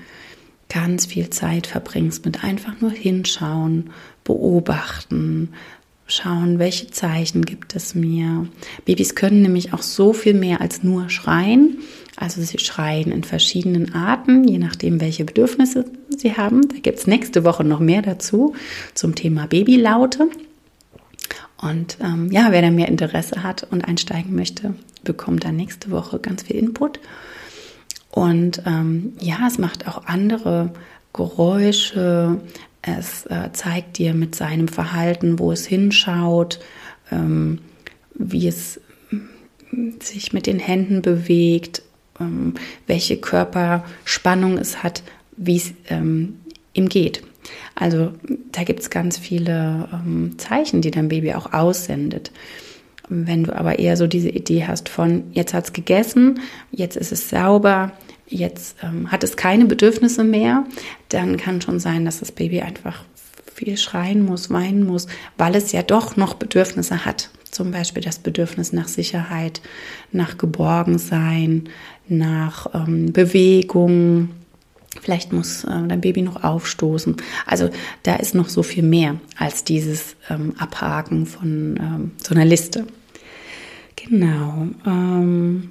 [0.70, 3.92] ganz viel Zeit verbringst mit einfach nur hinschauen,
[4.24, 5.54] beobachten,
[6.08, 8.48] schauen, welche Zeichen gibt es mir.
[8.86, 11.80] Babys können nämlich auch so viel mehr als nur schreien.
[12.16, 16.68] Also sie schreien in verschiedenen Arten, je nachdem, welche Bedürfnisse sie haben.
[16.70, 18.56] Da gibt es nächste Woche noch mehr dazu
[18.94, 20.30] zum Thema Babylaute.
[21.58, 26.20] Und ähm, ja, wer da mehr Interesse hat und einsteigen möchte, bekommt dann nächste Woche
[26.20, 27.00] ganz viel Input.
[28.12, 30.72] Und ähm, ja, es macht auch andere
[31.12, 32.40] Geräusche.
[32.86, 36.60] Es äh, zeigt dir mit seinem Verhalten, wo es hinschaut,
[37.12, 37.60] ähm,
[38.14, 38.80] wie es
[40.00, 41.82] sich mit den Händen bewegt,
[42.20, 42.54] ähm,
[42.86, 45.02] welche Körperspannung es hat,
[45.36, 46.40] wie es ähm,
[46.74, 47.24] ihm geht.
[47.74, 48.14] Also
[48.52, 52.32] da gibt es ganz viele ähm, Zeichen, die dein Baby auch aussendet.
[53.10, 56.40] Wenn du aber eher so diese Idee hast von, jetzt hat es gegessen,
[56.72, 57.92] jetzt ist es sauber,
[58.36, 60.66] jetzt ähm, hat es keine Bedürfnisse mehr,
[61.10, 63.04] dann kann schon sein, dass das Baby einfach
[63.54, 67.30] viel schreien muss, weinen muss, weil es ja doch noch Bedürfnisse hat.
[67.50, 69.62] Zum Beispiel das Bedürfnis nach Sicherheit,
[70.12, 71.70] nach Geborgensein,
[72.10, 74.32] nach ähm, Bewegung.
[75.02, 77.16] Vielleicht muss äh, dein Baby noch aufstoßen.
[77.46, 77.70] Also
[78.04, 82.86] da ist noch so viel mehr als dieses ähm, Abhaken von ähm, so einer Liste.
[83.96, 84.68] Genau.
[84.86, 85.70] Ähm,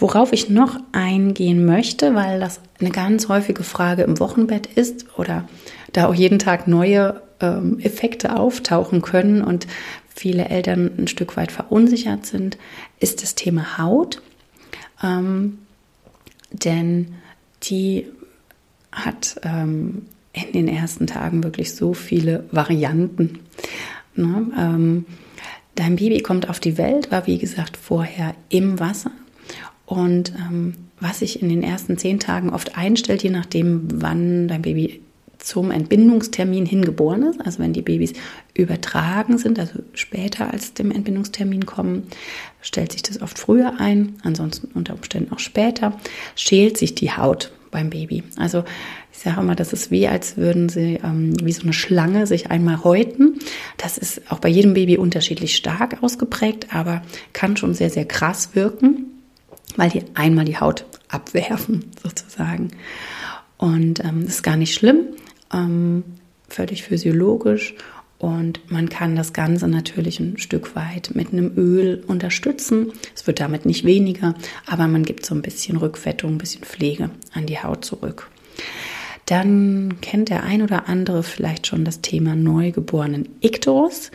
[0.00, 5.46] Worauf ich noch eingehen möchte, weil das eine ganz häufige Frage im Wochenbett ist oder
[5.92, 9.66] da auch jeden Tag neue ähm, Effekte auftauchen können und
[10.08, 12.56] viele Eltern ein Stück weit verunsichert sind,
[12.98, 14.22] ist das Thema Haut.
[15.02, 15.58] Ähm,
[16.50, 17.14] denn
[17.64, 18.06] die
[18.92, 23.40] hat ähm, in den ersten Tagen wirklich so viele Varianten.
[24.14, 24.46] Ne?
[24.58, 25.04] Ähm,
[25.74, 29.12] dein Baby kommt auf die Welt, war wie gesagt vorher im Wasser
[29.90, 34.62] und ähm, was sich in den ersten zehn Tagen oft einstellt, je nachdem, wann dein
[34.62, 35.02] Baby
[35.38, 38.12] zum Entbindungstermin hingeboren ist, also wenn die Babys
[38.54, 42.04] übertragen sind, also später als dem Entbindungstermin kommen,
[42.62, 45.98] stellt sich das oft früher ein, ansonsten unter Umständen auch später,
[46.36, 48.22] schält sich die Haut beim Baby.
[48.36, 48.62] Also
[49.12, 52.48] ich sage immer, das ist wie, als würden sie ähm, wie so eine Schlange sich
[52.48, 53.40] einmal häuten.
[53.76, 58.50] Das ist auch bei jedem Baby unterschiedlich stark ausgeprägt, aber kann schon sehr, sehr krass
[58.54, 59.06] wirken
[59.80, 62.72] weil die einmal die Haut abwerfen, sozusagen.
[63.56, 65.06] Und ähm, das ist gar nicht schlimm,
[65.54, 66.04] ähm,
[66.50, 67.74] völlig physiologisch.
[68.18, 72.92] Und man kann das Ganze natürlich ein Stück weit mit einem Öl unterstützen.
[73.14, 74.34] Es wird damit nicht weniger,
[74.66, 78.28] aber man gibt so ein bisschen Rückfettung, ein bisschen Pflege an die Haut zurück.
[79.24, 84.10] Dann kennt der ein oder andere vielleicht schon das Thema neugeborenen Ikterus.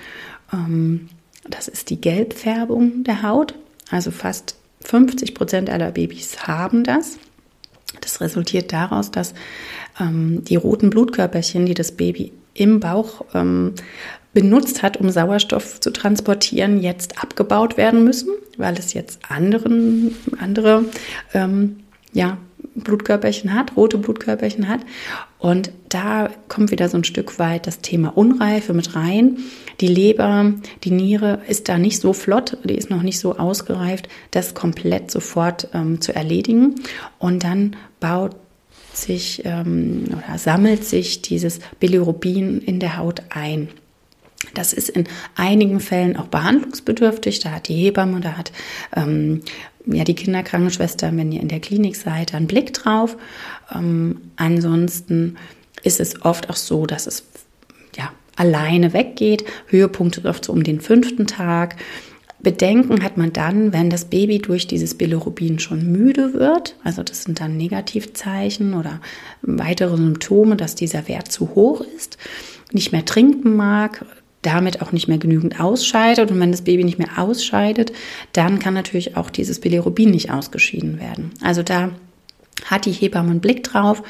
[0.54, 1.10] Ähm,
[1.50, 3.56] das ist die Gelbfärbung der Haut.
[3.90, 7.18] Also fast 50 Prozent aller Babys haben das.
[8.02, 9.34] Das resultiert daraus, dass
[10.00, 13.74] ähm, die roten Blutkörperchen, die das Baby im Bauch ähm,
[14.34, 20.86] benutzt hat, um Sauerstoff zu transportieren, jetzt abgebaut werden müssen, weil es jetzt anderen, andere
[21.34, 21.78] ähm,
[22.14, 22.38] ja,
[22.76, 24.82] Blutkörperchen hat, rote Blutkörperchen hat.
[25.40, 29.38] Und da kommt wieder so ein Stück weit das Thema Unreife mit rein.
[29.82, 34.08] Die Leber, die Niere ist da nicht so flott, die ist noch nicht so ausgereift,
[34.32, 36.76] das komplett sofort ähm, zu erledigen.
[37.20, 38.36] Und dann baut
[38.94, 43.70] sich ähm, oder sammelt sich dieses Bilirubin in der Haut ein.
[44.54, 47.40] Das ist in einigen Fällen auch behandlungsbedürftig.
[47.40, 48.52] Da hat die Hebamme, da hat
[48.96, 49.42] ähm,
[49.86, 53.18] ja die Kinderkrankenschwester, wenn ihr in der Klinik seid, einen Blick drauf.
[53.74, 55.38] Ähm, ansonsten
[55.84, 57.24] ist es oft auch so, dass es
[58.36, 59.46] alleine weggeht.
[59.68, 61.76] Höhepunkt ist oft so um den fünften Tag.
[62.40, 66.76] Bedenken hat man dann, wenn das Baby durch dieses Bilirubin schon müde wird.
[66.84, 69.02] Also das sind dann Negativzeichen oder
[69.42, 72.18] weitere Symptome, dass dieser Wert zu hoch ist,
[72.72, 74.06] nicht mehr trinken mag,
[74.44, 76.30] damit auch nicht mehr genügend ausscheidet.
[76.30, 77.94] Und wenn das Baby nicht mehr ausscheidet,
[78.34, 81.32] dann kann natürlich auch dieses Bilirubin nicht ausgeschieden werden.
[81.42, 81.92] Also da
[82.64, 84.02] hat die Hebamme einen Blick drauf.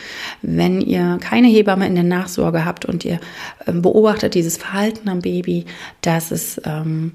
[0.42, 3.20] Wenn ihr keine Hebamme in der Nachsorge habt und ihr
[3.68, 5.66] ähm, beobachtet dieses Verhalten am Baby,
[6.02, 7.14] dass es ähm,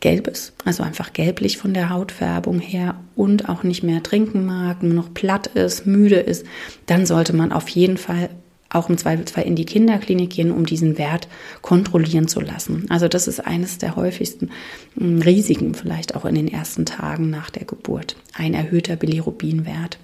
[0.00, 4.82] gelb ist, also einfach gelblich von der Hautfärbung her und auch nicht mehr trinken mag,
[4.82, 6.46] nur noch platt ist, müde ist,
[6.86, 8.30] dann sollte man auf jeden Fall
[8.70, 11.26] auch im Zweifelsfall in die Kinderklinik gehen, um diesen Wert
[11.62, 12.86] kontrollieren zu lassen.
[12.90, 14.50] Also das ist eines der häufigsten
[14.96, 18.16] hm, Risiken vielleicht auch in den ersten Tagen nach der Geburt.
[18.34, 19.98] Ein erhöhter Bilirubinwert.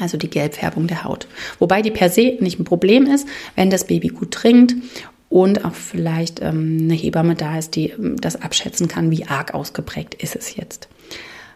[0.00, 1.26] Also die Gelbfärbung der Haut.
[1.58, 4.74] Wobei die per se nicht ein Problem ist, wenn das Baby gut trinkt
[5.28, 9.54] und auch vielleicht ähm, eine Hebamme da ist, die ähm, das abschätzen kann, wie arg
[9.54, 10.88] ausgeprägt ist es jetzt.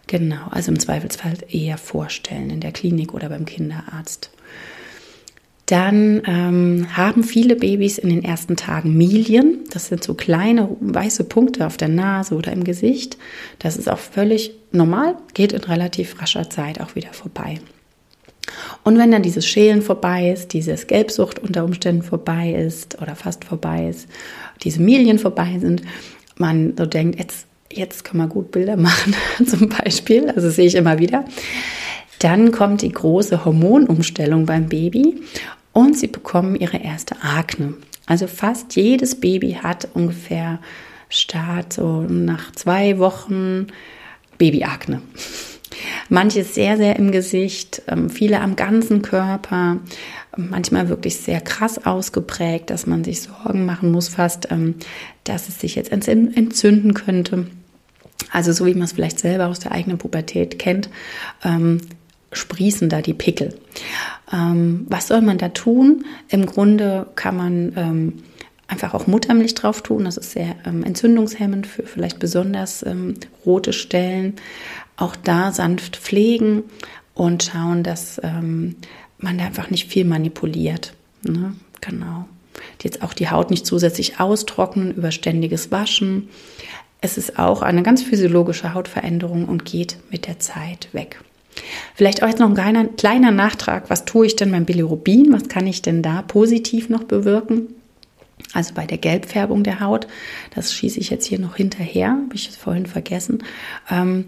[0.07, 4.31] Genau, also im Zweifelsfall eher vorstellen in der Klinik oder beim Kinderarzt.
[5.67, 9.65] Dann ähm, haben viele Babys in den ersten Tagen Milien.
[9.69, 13.17] Das sind so kleine weiße Punkte auf der Nase oder im Gesicht.
[13.59, 17.59] Das ist auch völlig normal, geht in relativ rascher Zeit auch wieder vorbei.
[18.83, 23.45] Und wenn dann dieses Schälen vorbei ist, dieses Gelbsucht unter Umständen vorbei ist oder fast
[23.45, 24.07] vorbei ist,
[24.63, 25.81] diese Milien vorbei sind,
[26.37, 30.75] man so denkt, jetzt, jetzt kann man gut Bilder machen, zum Beispiel, also sehe ich
[30.75, 31.25] immer wieder.
[32.19, 35.21] Dann kommt die große Hormonumstellung beim Baby
[35.73, 37.75] und sie bekommen ihre erste Akne.
[38.07, 40.59] Also fast jedes Baby hat ungefähr
[41.09, 43.67] Start so nach zwei Wochen
[44.37, 45.01] Babyakne.
[46.09, 49.79] Manche sehr, sehr im Gesicht, ähm, viele am ganzen Körper,
[50.37, 54.75] manchmal wirklich sehr krass ausgeprägt, dass man sich Sorgen machen muss, fast, ähm,
[55.23, 57.47] dass es sich jetzt entzünden könnte.
[58.31, 60.89] Also so wie man es vielleicht selber aus der eigenen Pubertät kennt,
[61.43, 61.81] ähm,
[62.31, 63.55] sprießen da die Pickel.
[64.29, 66.03] was soll man da tun?
[66.27, 68.13] Im Grunde kann man
[68.67, 70.03] einfach auch Muttermilch drauf tun.
[70.03, 72.85] Das ist sehr entzündungshemmend für vielleicht besonders
[73.45, 74.33] rote Stellen
[74.97, 76.63] auch da sanft pflegen
[77.13, 78.75] und schauen, dass ähm,
[79.17, 80.93] man da einfach nicht viel manipuliert.
[81.23, 81.55] Ne?
[81.81, 82.27] Genau.
[82.81, 86.29] Jetzt auch die Haut nicht zusätzlich austrocknen über ständiges Waschen.
[87.01, 91.21] Es ist auch eine ganz physiologische Hautveränderung und geht mit der Zeit weg.
[91.95, 93.89] Vielleicht auch jetzt noch ein kleiner, kleiner Nachtrag.
[93.89, 95.31] Was tue ich denn beim Bilirubin?
[95.31, 97.67] Was kann ich denn da positiv noch bewirken?
[98.53, 100.07] Also bei der Gelbfärbung der Haut,
[100.55, 103.43] das schieße ich jetzt hier noch hinterher, habe ich vorhin vergessen.
[103.89, 104.25] Ähm,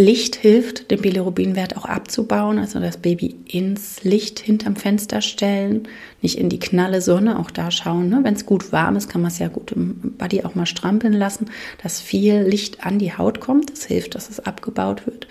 [0.00, 5.88] Licht hilft, den Bilirubinwert auch abzubauen, also das Baby ins Licht hinterm Fenster stellen,
[6.22, 8.08] nicht in die knalle Sonne, auch da schauen.
[8.08, 8.20] Ne?
[8.22, 11.12] Wenn es gut warm ist, kann man es ja gut im Body auch mal strampeln
[11.12, 11.50] lassen,
[11.82, 13.70] dass viel Licht an die Haut kommt.
[13.70, 15.26] Das hilft, dass es abgebaut wird.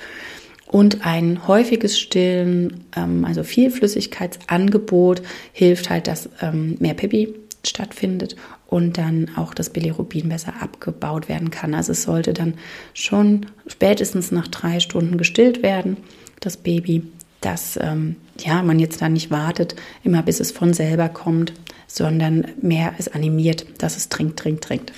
[0.68, 7.34] Und ein häufiges Stillen, ähm, also viel Flüssigkeitsangebot, hilft halt, dass ähm, mehr Pipi
[7.66, 8.36] stattfindet
[8.68, 11.74] und dann auch das Bilirubin besser abgebaut werden kann.
[11.74, 12.56] Also es sollte dann
[12.94, 15.98] schon spätestens nach drei Stunden gestillt werden,
[16.40, 17.04] das Baby,
[17.42, 21.54] dass ähm, ja, man jetzt dann nicht wartet, immer bis es von selber kommt,
[21.88, 24.94] sondern mehr ist animiert, dass es trinkt, trinkt, trinkt.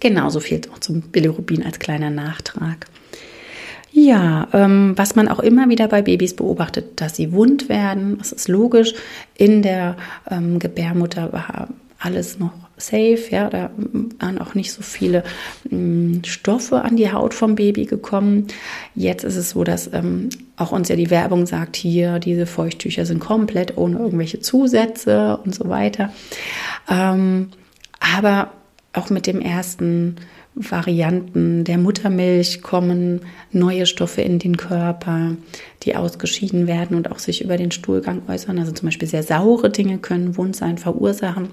[0.00, 2.86] Genauso viel auch zum Bilirubin als kleiner Nachtrag.
[3.96, 8.18] Ja, ähm, was man auch immer wieder bei Babys beobachtet, dass sie wund werden.
[8.18, 8.92] Das ist logisch.
[9.36, 9.96] In der
[10.28, 11.68] ähm, Gebärmutter war
[12.00, 13.70] alles noch safe, ja, da
[14.18, 15.22] waren auch nicht so viele
[15.70, 18.48] ähm, Stoffe an die Haut vom Baby gekommen.
[18.96, 23.06] Jetzt ist es so, dass ähm, auch uns ja die Werbung sagt, hier, diese Feuchttücher
[23.06, 26.12] sind komplett ohne irgendwelche Zusätze und so weiter.
[26.90, 27.50] Ähm,
[28.00, 28.50] aber
[28.92, 30.16] auch mit dem ersten
[30.56, 35.36] Varianten der Muttermilch kommen neue Stoffe in den Körper,
[35.82, 38.58] die ausgeschieden werden und auch sich über den Stuhlgang äußern.
[38.58, 41.50] Also zum Beispiel sehr saure Dinge können Wundsein verursachen.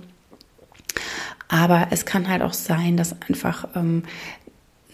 [1.47, 4.03] Aber es kann halt auch sein, dass einfach ähm,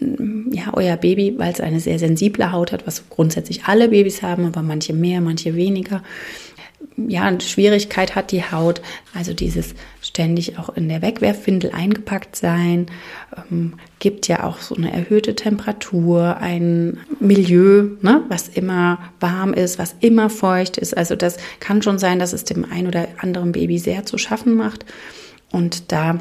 [0.00, 4.46] ja, euer Baby, weil es eine sehr sensible Haut hat, was grundsätzlich alle Babys haben,
[4.46, 6.02] aber manche mehr, manche weniger,
[7.06, 8.80] ja, eine Schwierigkeit hat die Haut,
[9.14, 12.86] also dieses ständig auch in der Wegwerfwindel eingepackt sein,
[13.50, 19.78] ähm, gibt ja auch so eine erhöhte Temperatur, ein Milieu, ne, was immer warm ist,
[19.78, 20.96] was immer feucht ist.
[20.96, 24.54] Also das kann schon sein, dass es dem ein oder anderen Baby sehr zu schaffen
[24.54, 24.84] macht.
[25.50, 26.18] Und da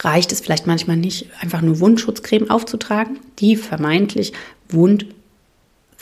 [0.00, 4.32] reicht es vielleicht manchmal nicht, einfach nur Wundschutzcreme aufzutragen, die vermeintlich
[4.68, 5.06] Wund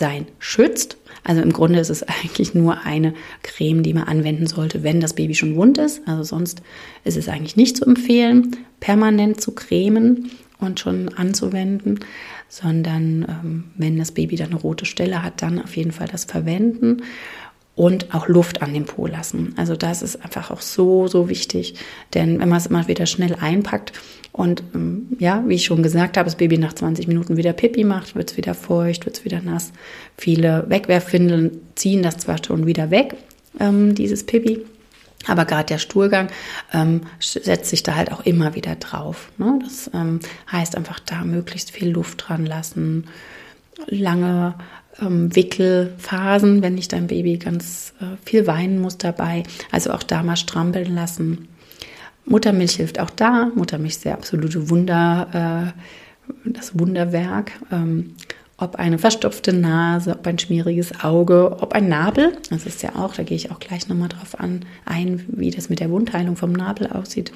[0.01, 0.97] sein schützt.
[1.23, 5.15] Also im Grunde ist es eigentlich nur eine Creme, die man anwenden sollte, wenn das
[5.15, 6.03] Baby schon wund ist.
[6.09, 6.63] Also sonst
[7.05, 12.01] ist es eigentlich nicht zu empfehlen, permanent zu cremen und schon anzuwenden,
[12.49, 16.25] sondern ähm, wenn das Baby dann eine rote Stelle hat, dann auf jeden Fall das
[16.25, 17.03] verwenden
[17.77, 19.55] und auch Luft an dem Po lassen.
[19.57, 21.77] Also das ist einfach auch so, so wichtig,
[22.13, 23.93] denn wenn man es immer wieder schnell einpackt
[24.41, 27.85] und ähm, ja, wie ich schon gesagt habe, das Baby nach 20 Minuten wieder Pipi
[27.85, 29.71] macht, wird es wieder feucht, wird es wieder nass.
[30.17, 33.17] Viele Wegwerfwindeln ziehen das zwar schon wieder weg,
[33.59, 34.65] ähm, dieses Pipi,
[35.27, 36.29] aber gerade der Stuhlgang
[36.73, 39.31] ähm, setzt sich da halt auch immer wieder drauf.
[39.37, 39.59] Ne?
[39.63, 40.21] Das ähm,
[40.51, 43.09] heißt einfach da möglichst viel Luft dran lassen,
[43.89, 44.55] lange
[45.03, 49.43] ähm, Wickelphasen, wenn nicht dein Baby ganz äh, viel weinen muss dabei.
[49.71, 51.47] Also auch da mal strampeln lassen.
[52.31, 53.51] Muttermilch hilft auch da.
[53.57, 57.51] Muttermilch ist der absolute Wunder, äh, das Wunderwerk.
[57.73, 58.15] Ähm,
[58.57, 62.37] ob eine verstopfte Nase, ob ein schmieriges Auge, ob ein Nabel.
[62.51, 65.71] Das ist ja auch, da gehe ich auch gleich nochmal drauf an, ein, wie das
[65.71, 67.33] mit der Wundheilung vom Nabel aussieht.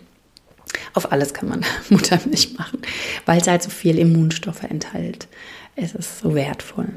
[0.92, 2.78] Auf alles kann man Muttermilch machen,
[3.26, 5.26] weil es halt so viel Immunstoffe enthält.
[5.74, 6.88] Es ist so wertvoll.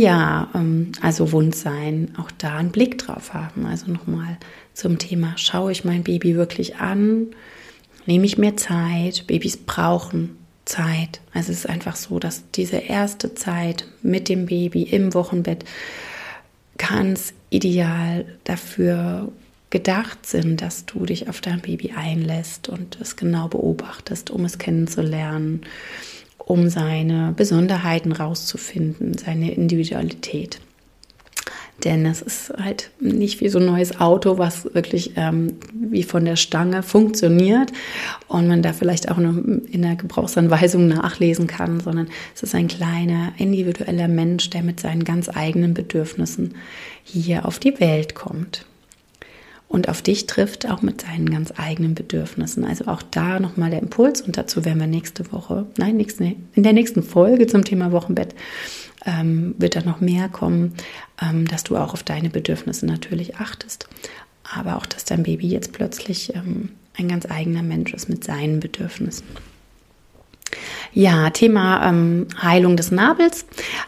[0.00, 3.64] Ja, ähm, also Wund sein, auch da einen Blick drauf haben.
[3.66, 4.38] Also nochmal
[4.72, 7.28] zum Thema, schaue ich mein Baby wirklich an?
[8.04, 9.26] Nehme ich mir Zeit?
[9.28, 11.20] Babys brauchen Zeit.
[11.32, 15.64] Also es ist einfach so, dass diese erste Zeit mit dem Baby im Wochenbett
[16.76, 19.30] ganz ideal dafür
[19.70, 24.58] gedacht sind, dass du dich auf dein Baby einlässt und es genau beobachtest, um es
[24.58, 25.62] kennenzulernen,
[26.44, 30.60] um seine Besonderheiten rauszufinden, seine Individualität.
[31.82, 36.24] Denn es ist halt nicht wie so ein neues Auto, was wirklich ähm, wie von
[36.24, 37.72] der Stange funktioniert
[38.28, 42.68] und man da vielleicht auch noch in der Gebrauchsanweisung nachlesen kann, sondern es ist ein
[42.68, 46.54] kleiner individueller Mensch, der mit seinen ganz eigenen Bedürfnissen
[47.02, 48.64] hier auf die Welt kommt
[49.74, 52.64] und auf dich trifft, auch mit seinen ganz eigenen Bedürfnissen.
[52.64, 56.62] Also auch da nochmal der Impuls und dazu werden wir nächste Woche, nein, nächste, in
[56.62, 58.36] der nächsten Folge zum Thema Wochenbett
[59.04, 60.74] ähm, wird da noch mehr kommen,
[61.20, 63.88] ähm, dass du auch auf deine Bedürfnisse natürlich achtest,
[64.44, 68.60] aber auch, dass dein Baby jetzt plötzlich ähm, ein ganz eigener Mensch ist mit seinen
[68.60, 69.26] Bedürfnissen.
[70.92, 73.44] Ja, Thema ähm, Heilung des Nabels.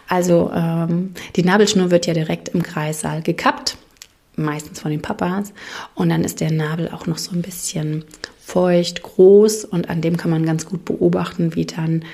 [0.09, 3.79] Also ähm, die Nabelschnur wird ja direkt im Kreissaal gekappt,
[4.37, 5.53] meistens von den Papas.
[5.95, 8.05] Und dann ist der Nabel auch noch so ein bisschen
[8.41, 12.05] feucht, groß und an dem kann man ganz gut beobachten, wie dann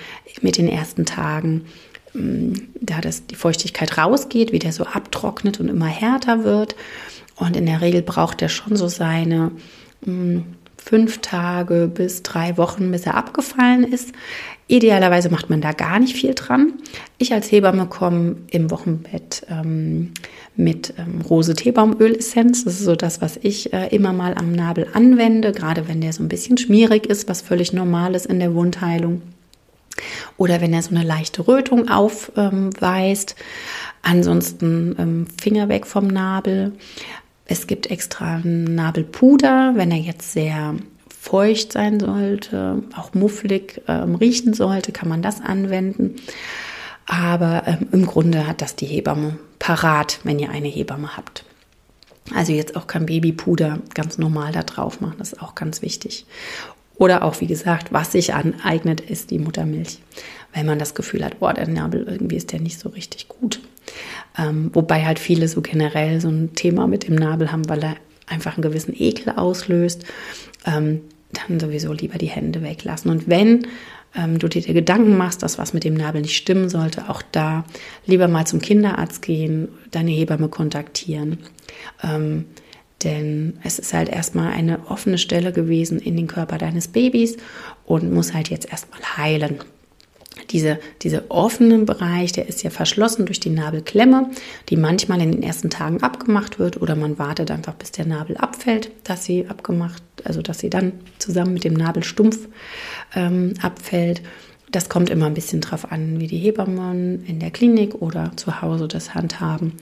[0.40, 1.66] mit den ersten Tagen
[2.14, 6.76] da das, die Feuchtigkeit rausgeht, wie der so abtrocknet und immer härter wird.
[7.36, 9.52] Und in der Regel braucht er schon so seine
[10.02, 10.44] mh, hm,
[10.82, 14.12] fünf Tage bis drei Wochen, bis er abgefallen ist.
[14.68, 16.74] Idealerweise macht man da gar nicht viel dran.
[17.18, 20.12] Ich als Hebamme komme im Wochenbett ähm,
[20.56, 22.64] mit ähm, Rose-Teebaumöl-Essenz.
[22.64, 26.12] Das ist so das, was ich äh, immer mal am Nabel anwende, gerade wenn der
[26.12, 29.22] so ein bisschen schmierig ist, was völlig normal ist in der Wundheilung
[30.36, 33.36] oder wenn er so eine leichte Rötung aufweist.
[34.02, 36.72] Ansonsten ähm, Finger weg vom Nabel.
[37.44, 40.74] Es gibt extra Nabelpuder, wenn er jetzt sehr
[41.22, 46.16] feucht sein sollte, auch mufflig ähm, riechen sollte, kann man das anwenden.
[47.06, 51.44] Aber ähm, im Grunde hat das die Hebamme parat, wenn ihr eine Hebamme habt.
[52.34, 56.26] Also jetzt auch kein Babypuder ganz normal da drauf machen, das ist auch ganz wichtig.
[56.96, 59.98] Oder auch, wie gesagt, was sich aneignet, ist die Muttermilch.
[60.54, 63.60] Weil man das Gefühl hat, boah, der Nabel, irgendwie ist der nicht so richtig gut.
[64.38, 67.96] Ähm, wobei halt viele so generell so ein Thema mit dem Nabel haben, weil er
[68.26, 70.04] einfach einen gewissen Ekel auslöst.
[70.66, 71.00] Ähm,
[71.32, 73.10] dann sowieso lieber die Hände weglassen.
[73.10, 73.66] Und wenn
[74.14, 77.64] ähm, du dir Gedanken machst, dass was mit dem Nabel nicht stimmen sollte, auch da
[78.06, 81.38] lieber mal zum Kinderarzt gehen, deine Hebamme kontaktieren.
[82.02, 82.46] Ähm,
[83.04, 87.36] denn es ist halt erstmal eine offene Stelle gewesen in den Körper deines Babys
[87.84, 89.58] und muss halt jetzt erstmal heilen.
[90.50, 94.30] Diese, dieser offene Bereich, der ist ja verschlossen durch die Nabelklemme,
[94.68, 98.36] die manchmal in den ersten Tagen abgemacht wird oder man wartet einfach, bis der Nabel
[98.36, 102.48] abfällt, dass sie abgemacht, also dass sie dann zusammen mit dem Nabelstumpf
[103.14, 104.22] ähm, abfällt.
[104.70, 108.62] Das kommt immer ein bisschen drauf an, wie die Hebammen in der Klinik oder zu
[108.62, 109.74] Hause das handhaben.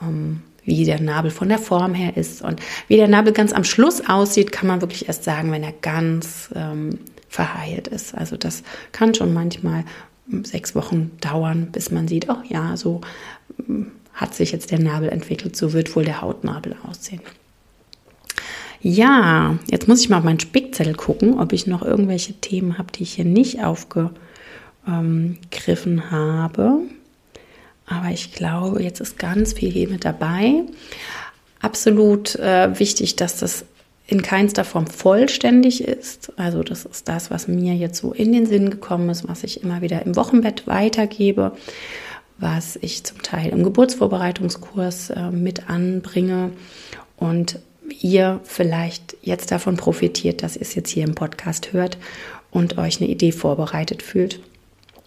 [0.00, 2.42] Ähm, wie der Nabel von der Form her ist.
[2.42, 5.72] Und wie der Nabel ganz am Schluss aussieht, kann man wirklich erst sagen, wenn er
[5.72, 6.98] ganz ähm,
[7.28, 8.14] verheilt ist.
[8.14, 9.84] Also das kann schon manchmal
[10.44, 13.00] sechs Wochen dauern, bis man sieht, oh ja, so
[13.68, 17.22] ähm, hat sich jetzt der Nabel entwickelt, so wird wohl der Hautnabel aussehen.
[18.80, 22.78] Ja, jetzt muss ich mal auf meinen Spick Spickzettel gucken, ob ich noch irgendwelche Themen
[22.78, 26.80] habe, die ich hier nicht aufgegriffen habe.
[27.86, 30.62] Aber ich glaube, jetzt ist ganz viel hier mit dabei.
[31.60, 33.64] Absolut äh, wichtig, dass das
[34.06, 36.32] in keinster Form vollständig ist.
[36.36, 39.62] Also das ist das, was mir jetzt so in den Sinn gekommen ist, was ich
[39.62, 41.52] immer wieder im Wochenbett weitergebe,
[42.38, 46.50] was ich zum Teil im Geburtsvorbereitungskurs äh, mit anbringe
[47.16, 47.60] und
[48.00, 51.98] ihr vielleicht jetzt davon profitiert, dass ihr es jetzt hier im Podcast hört
[52.50, 54.40] und euch eine Idee vorbereitet fühlt,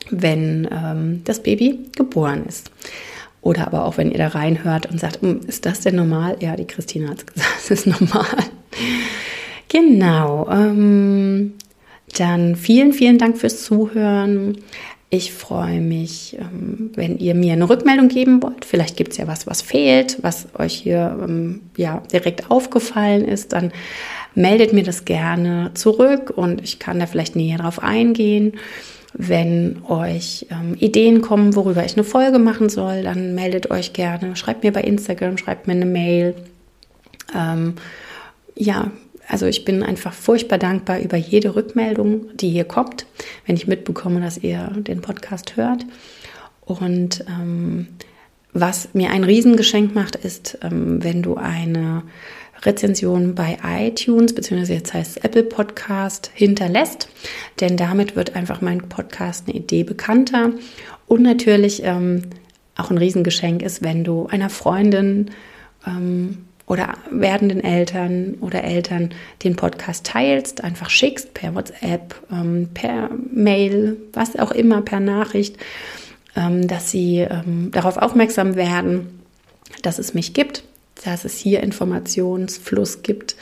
[0.09, 2.71] wenn ähm, das Baby geboren ist.
[3.41, 6.37] Oder aber auch wenn ihr da reinhört und sagt, hm, ist das denn normal?
[6.39, 8.37] Ja, die Christina hat es gesagt, es ist normal.
[9.69, 10.49] Genau.
[10.49, 11.53] Ähm,
[12.17, 14.57] dann vielen, vielen Dank fürs Zuhören.
[15.11, 18.65] Ich freue mich, ähm, wenn ihr mir eine Rückmeldung geben wollt.
[18.65, 23.53] Vielleicht gibt es ja was, was fehlt, was euch hier ähm, ja, direkt aufgefallen ist.
[23.53, 23.71] Dann
[24.33, 28.53] meldet mir das gerne zurück und ich kann da vielleicht näher drauf eingehen.
[29.18, 34.36] Wenn euch ähm, Ideen kommen, worüber ich eine Folge machen soll, dann meldet euch gerne.
[34.36, 36.36] Schreibt mir bei Instagram, schreibt mir eine Mail.
[37.34, 37.76] Ähm,
[38.55, 38.91] ja,
[39.28, 43.05] also ich bin einfach furchtbar dankbar über jede Rückmeldung, die hier kommt,
[43.45, 45.86] wenn ich mitbekomme, dass ihr den Podcast hört.
[46.66, 47.88] Und ähm,
[48.51, 52.03] was mir ein Riesengeschenk macht, ist, ähm, wenn du eine
[52.63, 57.09] Rezension bei iTunes, beziehungsweise jetzt heißt es Apple Podcast, hinterlässt.
[57.59, 60.51] Denn damit wird einfach mein Podcast eine Idee bekannter.
[61.07, 62.23] Und natürlich ähm,
[62.75, 65.31] auch ein Riesengeschenk ist, wenn du einer Freundin
[65.85, 73.09] ähm, oder werdenden Eltern oder Eltern den Podcast teilst, einfach schickst per WhatsApp, ähm, per
[73.31, 75.57] Mail, was auch immer, per Nachricht,
[76.35, 79.21] ähm, dass sie ähm, darauf aufmerksam werden,
[79.83, 80.63] dass es mich gibt,
[81.03, 83.35] dass es hier Informationsfluss gibt,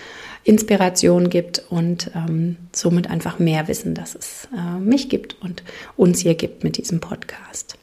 [0.44, 5.64] Inspiration gibt und ähm, somit einfach mehr wissen, dass es äh, mich gibt und
[5.96, 7.78] uns hier gibt mit diesem Podcast.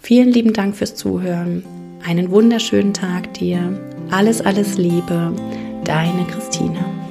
[0.00, 1.64] Vielen lieben Dank fürs Zuhören.
[2.06, 3.78] Einen wunderschönen Tag dir.
[4.10, 5.32] Alles, alles Liebe.
[5.84, 7.05] Deine Christina.